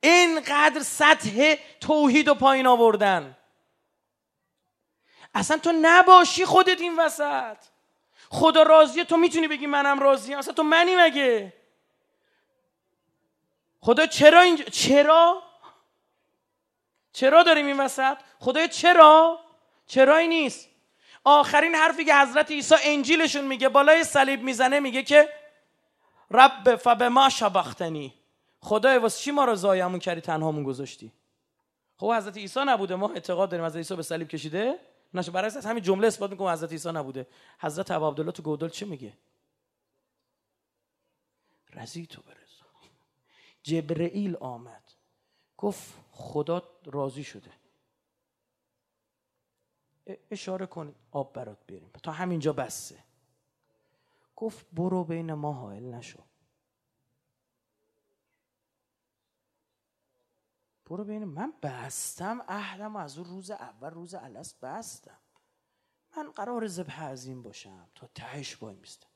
[0.00, 3.36] اینقدر سطح توحید و پایین آوردن.
[5.34, 7.56] اصلا تو نباشی خودت این وسط.
[8.30, 10.38] خدا راضیه تو می‌تونی بگی منم راضیم.
[10.38, 11.57] اصلا تو منی مگه؟
[13.80, 15.42] خدا چرا اینجا چرا؟
[17.12, 19.40] چرا داریم این وسط؟ خدای چرا؟
[19.86, 20.68] چرایی نیست؟
[21.24, 25.28] آخرین حرفی که حضرت عیسی انجیلشون میگه بالای صلیب می‌زنه میگه که
[26.30, 28.14] رب فبه ما شبختنی.
[28.60, 31.12] خدای واسه چی ما رو زایمون کردی تنهامون گذاشتی؟
[31.96, 33.66] خب حضرت عیسی نبوده ما اعتقاد داریم.
[33.66, 34.78] حضرت عیسی به صلیب کشیده؟
[35.14, 37.26] نشه برای از همین جمله اثبات می‌کنم حضرت عیسی نبوده.
[37.60, 39.12] حضرت ابو عبدالله تو گودل چه میگه؟
[41.74, 42.47] رزی تو برزا
[43.62, 44.92] جبرئیل آمد.
[45.56, 47.52] گفت خدا راضی شده.
[50.30, 53.04] اشاره کن آب برات بریم تا همینجا بسه.
[54.36, 56.22] گفت برو بین ما حائل نشو.
[60.86, 65.18] برو ببین من بستم عهدم از اون روز اول روز الست بستم.
[66.16, 69.07] من قرار زبه عظیم باشم تا تهش وای میستم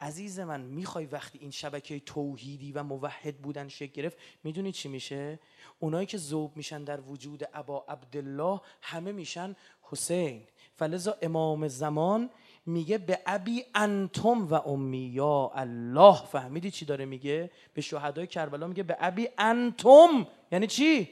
[0.00, 5.38] عزیز من می‌خوای وقتی این شبکه توحیدی و موحد بودن شکل گرفت می‌دونی چی میشه؟
[5.78, 10.42] اونایی که ذوب میشن در وجود ابا عبدالله همه میشن حسین.
[10.74, 12.30] فلذا امام زمان
[12.66, 16.24] میگه به ابی انتم و امی یا الله.
[16.24, 20.26] فهمیدی چی داره میگه؟ به شهدای کربلا میگه به ابی انتم.
[20.52, 21.08] یعنی چی؟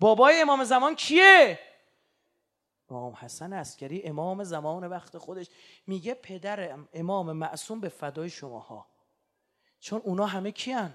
[0.00, 1.58] بابای امام زمان کیه؟
[2.96, 5.46] امام حسن عسکری امام زمان وقت خودش
[5.86, 8.86] میگه پدر امام معصوم به فدای شماها.
[9.80, 10.94] چون اونا همه کیان؟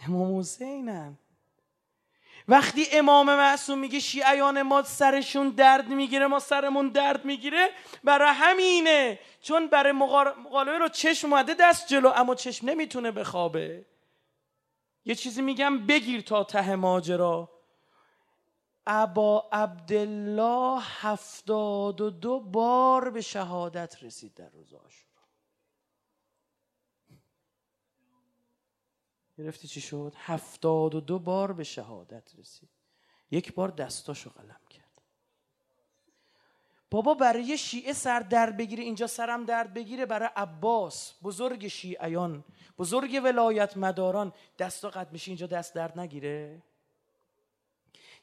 [0.00, 1.18] امام حسینن.
[2.48, 7.70] وقتی امام معصوم میگه شیعیان ما سرشون درد می‌گیره ما سرمون درد می‌گیره
[8.04, 9.18] برای همینه.
[9.40, 13.84] چون برای مقالبه رو چشم اومده دست جلو اما چشم نمی‌تونه بخوابه.
[15.04, 17.57] یه چیزی میگم بگیر تا ته ماجرا.
[18.88, 24.74] ابا عبدالله هفتاد و دو بار به شهادت رسید در روز
[29.38, 32.68] گرفتی چی شد؟ هفتاد و دو بار به شهادت رسید.
[33.30, 35.02] یک بار دستاشو قلم کرد.
[36.90, 42.44] بابا برای شیعه سر درد بگیره اینجا سرم درد بگیره برای عباس بزرگ شیعیان
[42.78, 46.62] بزرگ ولایت مداران دست قد میشه اینجا دست درد نگیره؟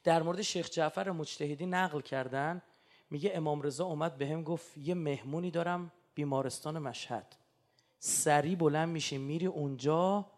[0.06, 2.61] در مورد شیخ جعفر مجتهدی نقل کردن
[3.10, 7.36] میگه امام رضا اومد به هم گفت یه مهمونی دارم بیمارستان مشهد.
[7.99, 10.32] سری بلند میشه میری اونجا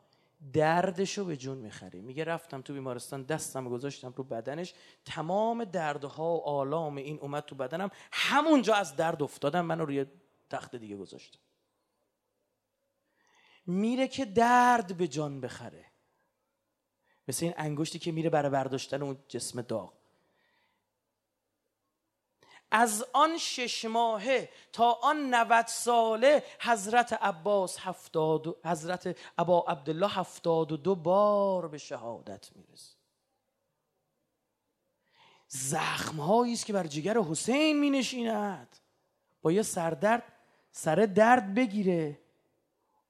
[0.54, 2.02] دردشو به جون می‌خری.
[2.02, 4.74] میگه رفتم تو بیمارستان دستم گذاشتم رو بدنش.
[5.06, 7.90] تمام دردها و آلام این اومد تو بدنم.
[8.12, 10.06] همونجا از درد افتادم منو روی
[10.50, 11.40] تخت دیگه گذاشتم.
[13.66, 15.86] میره که درد به جان بخره.
[17.28, 19.94] مثل این انگشتی که میره برای برداشتن اون جسم داغ.
[22.72, 30.72] از آن شش ماهه تا آن 90 ساله حضرت عباس هفتاد حضرت ابا عبدالله هفتاد
[30.72, 32.98] و دو بار به شهادت می‌رسه.
[35.48, 38.78] زخم است که بر جگر حسین می نشیند
[39.42, 40.24] با یه سردرد
[40.72, 42.20] سر درد بگیره.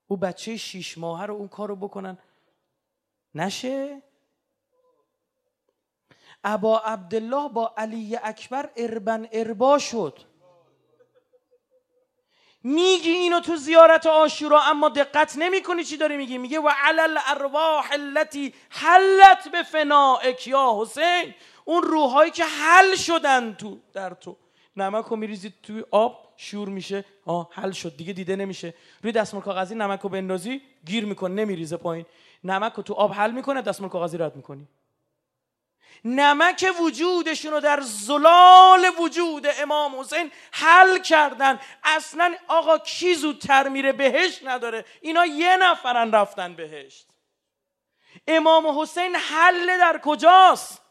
[0.08, 2.18] او بچه شیش ماهه رو اون کارو بکنن.
[3.38, 4.02] نشه؟
[6.44, 10.20] ابا عبدالله با علی اکبر اربن اربا شد.
[12.64, 17.18] میگی اینو تو زیارت آشورا اما دقت نمی کنی چی داری میگی؟ میگه و علل
[17.28, 21.34] ارواح التي حلت به فنائک یا حسین
[21.66, 24.38] اون روحایی که حل شدن تو در تو.
[24.78, 27.06] نمک رو میریزید توی آب شور میشه.
[27.26, 27.98] آه حل شد.
[27.98, 28.74] دیگه دیده نمیشه.
[29.04, 32.06] روی دستمال کاغذی نمک رو بندازی گیر می‌کنه نمیریزه پایین.
[32.44, 34.68] نمک رو تو آب حل می‌کنه دستمال کاغذی رد می‌کنی.
[36.06, 41.60] نمک وجودشون رو در زلال وجود امام حسین حل کردن.
[41.84, 44.86] اصلا آقا کی زودتر میره؟ بهشت نداره.
[45.02, 47.08] اینا یه نفرن رفتن بهشت.
[48.28, 50.82] امام حسین حل در کجاست؟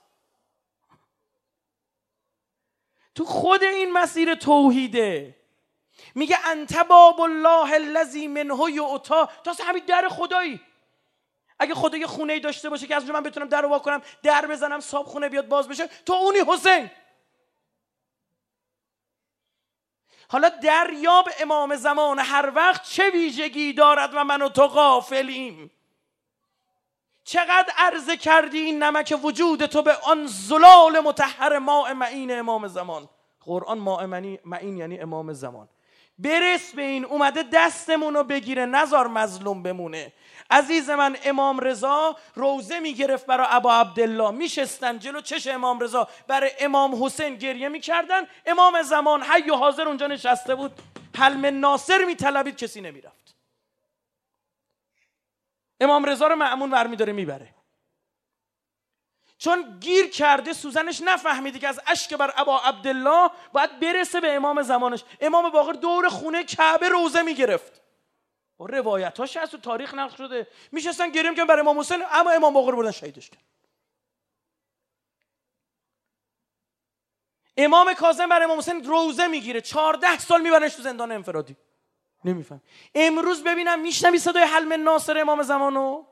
[3.14, 5.36] تو خود این مسیر توحیده.
[6.14, 9.28] میگه انت باب الله الذی منه یعطا.
[9.44, 10.60] تا همین در خدایی.
[11.58, 14.46] اگه خدا یه خونه ای داشته باشه که از من بتونم در رو کنم در
[14.46, 16.90] بزنم صاحب خونه بیاد باز بشه تو اونی حسین.
[20.28, 25.70] حالا دریاب امام زمان هر وقت چه ویژگی دارد و من و تو غافلیم.
[27.24, 33.08] چقدر عرضه کردی این نمک وجود تو به آن زلال متحر ماء معین امام زمان؟
[33.40, 34.06] قرآن ماء
[34.44, 35.68] معین یعنی امام زمان.
[36.18, 40.12] برس به این اومده دستمون رو بگیره نزار مظلوم بمونه.
[40.50, 44.30] عزیز من امام رضا روزه می‌گرفت برای ابا عبدالله.
[44.30, 46.08] میشستن جلو چش امام رضا.
[46.26, 48.26] برای امام حسین گریه می‌کردن.
[48.46, 50.72] امام زمان حی و حاضر اونجا نشسته بود.
[51.18, 53.36] حلم ناصر میطلبید کسی نمی‌رفت.
[55.80, 57.48] امام رضا رو معمون برمیداره می‌بره.
[59.38, 64.62] چون گیر کرده سوزنش نفهمیده که از اشک بر ابا عبدالله باید برسه به امام
[64.62, 65.04] زمانش.
[65.20, 67.85] امام باقر دور خونه کعبه روزه می‌گرفت.
[68.56, 70.46] با روایتاش هست و تاریخ نقل شده.
[70.72, 73.42] میشستن گریم که برای امام حسین اما امام باقر بردن شهیدش کرد
[77.56, 79.60] امام کاظم برای امام حسین روزه می‌گیره.
[79.60, 81.56] چهارده سال میبرنش تو زندان انفرادی.
[82.24, 82.62] نمیفهم.
[82.94, 86.04] امروز ببینم میشنوی صدای حلم ناصر امام زمانو؟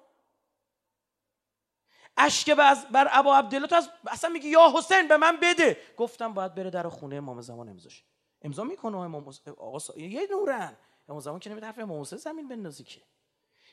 [2.16, 2.51] اشک
[2.91, 5.81] بر ابا عبدالله تو از اصلا میگی یا حسین به من بده.
[5.97, 8.05] گفتم باید بره در خونه امام زمان امضاش
[8.43, 10.77] امضا می‌کنه امام آقا یه نورن.
[11.09, 13.02] امام زمان که نمیده حرف امام حسین زمین بندازی که.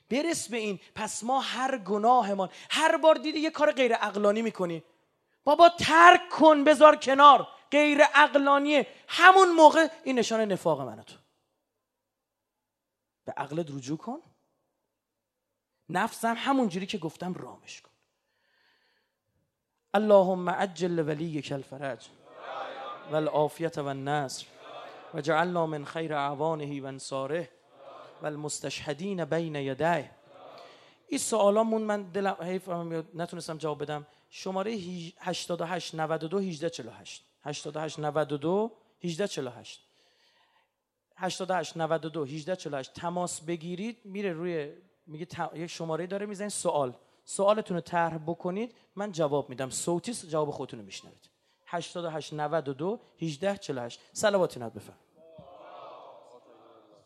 [0.09, 0.79] برس به این.
[0.95, 4.83] پس ما هر گناهمان هر بار دیدی یه کار غیر عقلانی می‌کنی.
[5.43, 7.47] بابا ترک کن بذار کنار.
[7.71, 8.87] غیر عقلانیه.
[9.07, 11.15] همون موقع این نشان نفاق من تو.
[13.25, 14.21] به عقلت رجوع کن.
[15.89, 17.91] نفسم همون جوری که گفتم رامش کن.
[19.93, 22.09] اللهم عجل ولیک الفرج
[23.11, 24.45] والعافیت و النصر.
[25.13, 27.49] و جعلنا من خیر اعوانه و انصاره
[28.21, 30.11] و المستشهدین بین یدیه
[31.07, 32.69] این سوالامون من دلم حیف
[33.13, 34.07] نتونستم جواب بدم.
[34.29, 38.71] شماره 88 92 18 48 88 92
[39.03, 39.87] 18 48
[41.15, 44.73] 88 92 18 48 تماس بگیرید میره روی
[45.07, 46.93] میگه یک شماره داره می‌زنید سوال.
[47.25, 49.69] سوالتون رو طرح بکنید من جواب میدم.
[49.69, 51.30] صوتی جواب خودتون رو میشنوید.
[51.71, 55.10] 88 92 18 48 صلوات بفرمایید.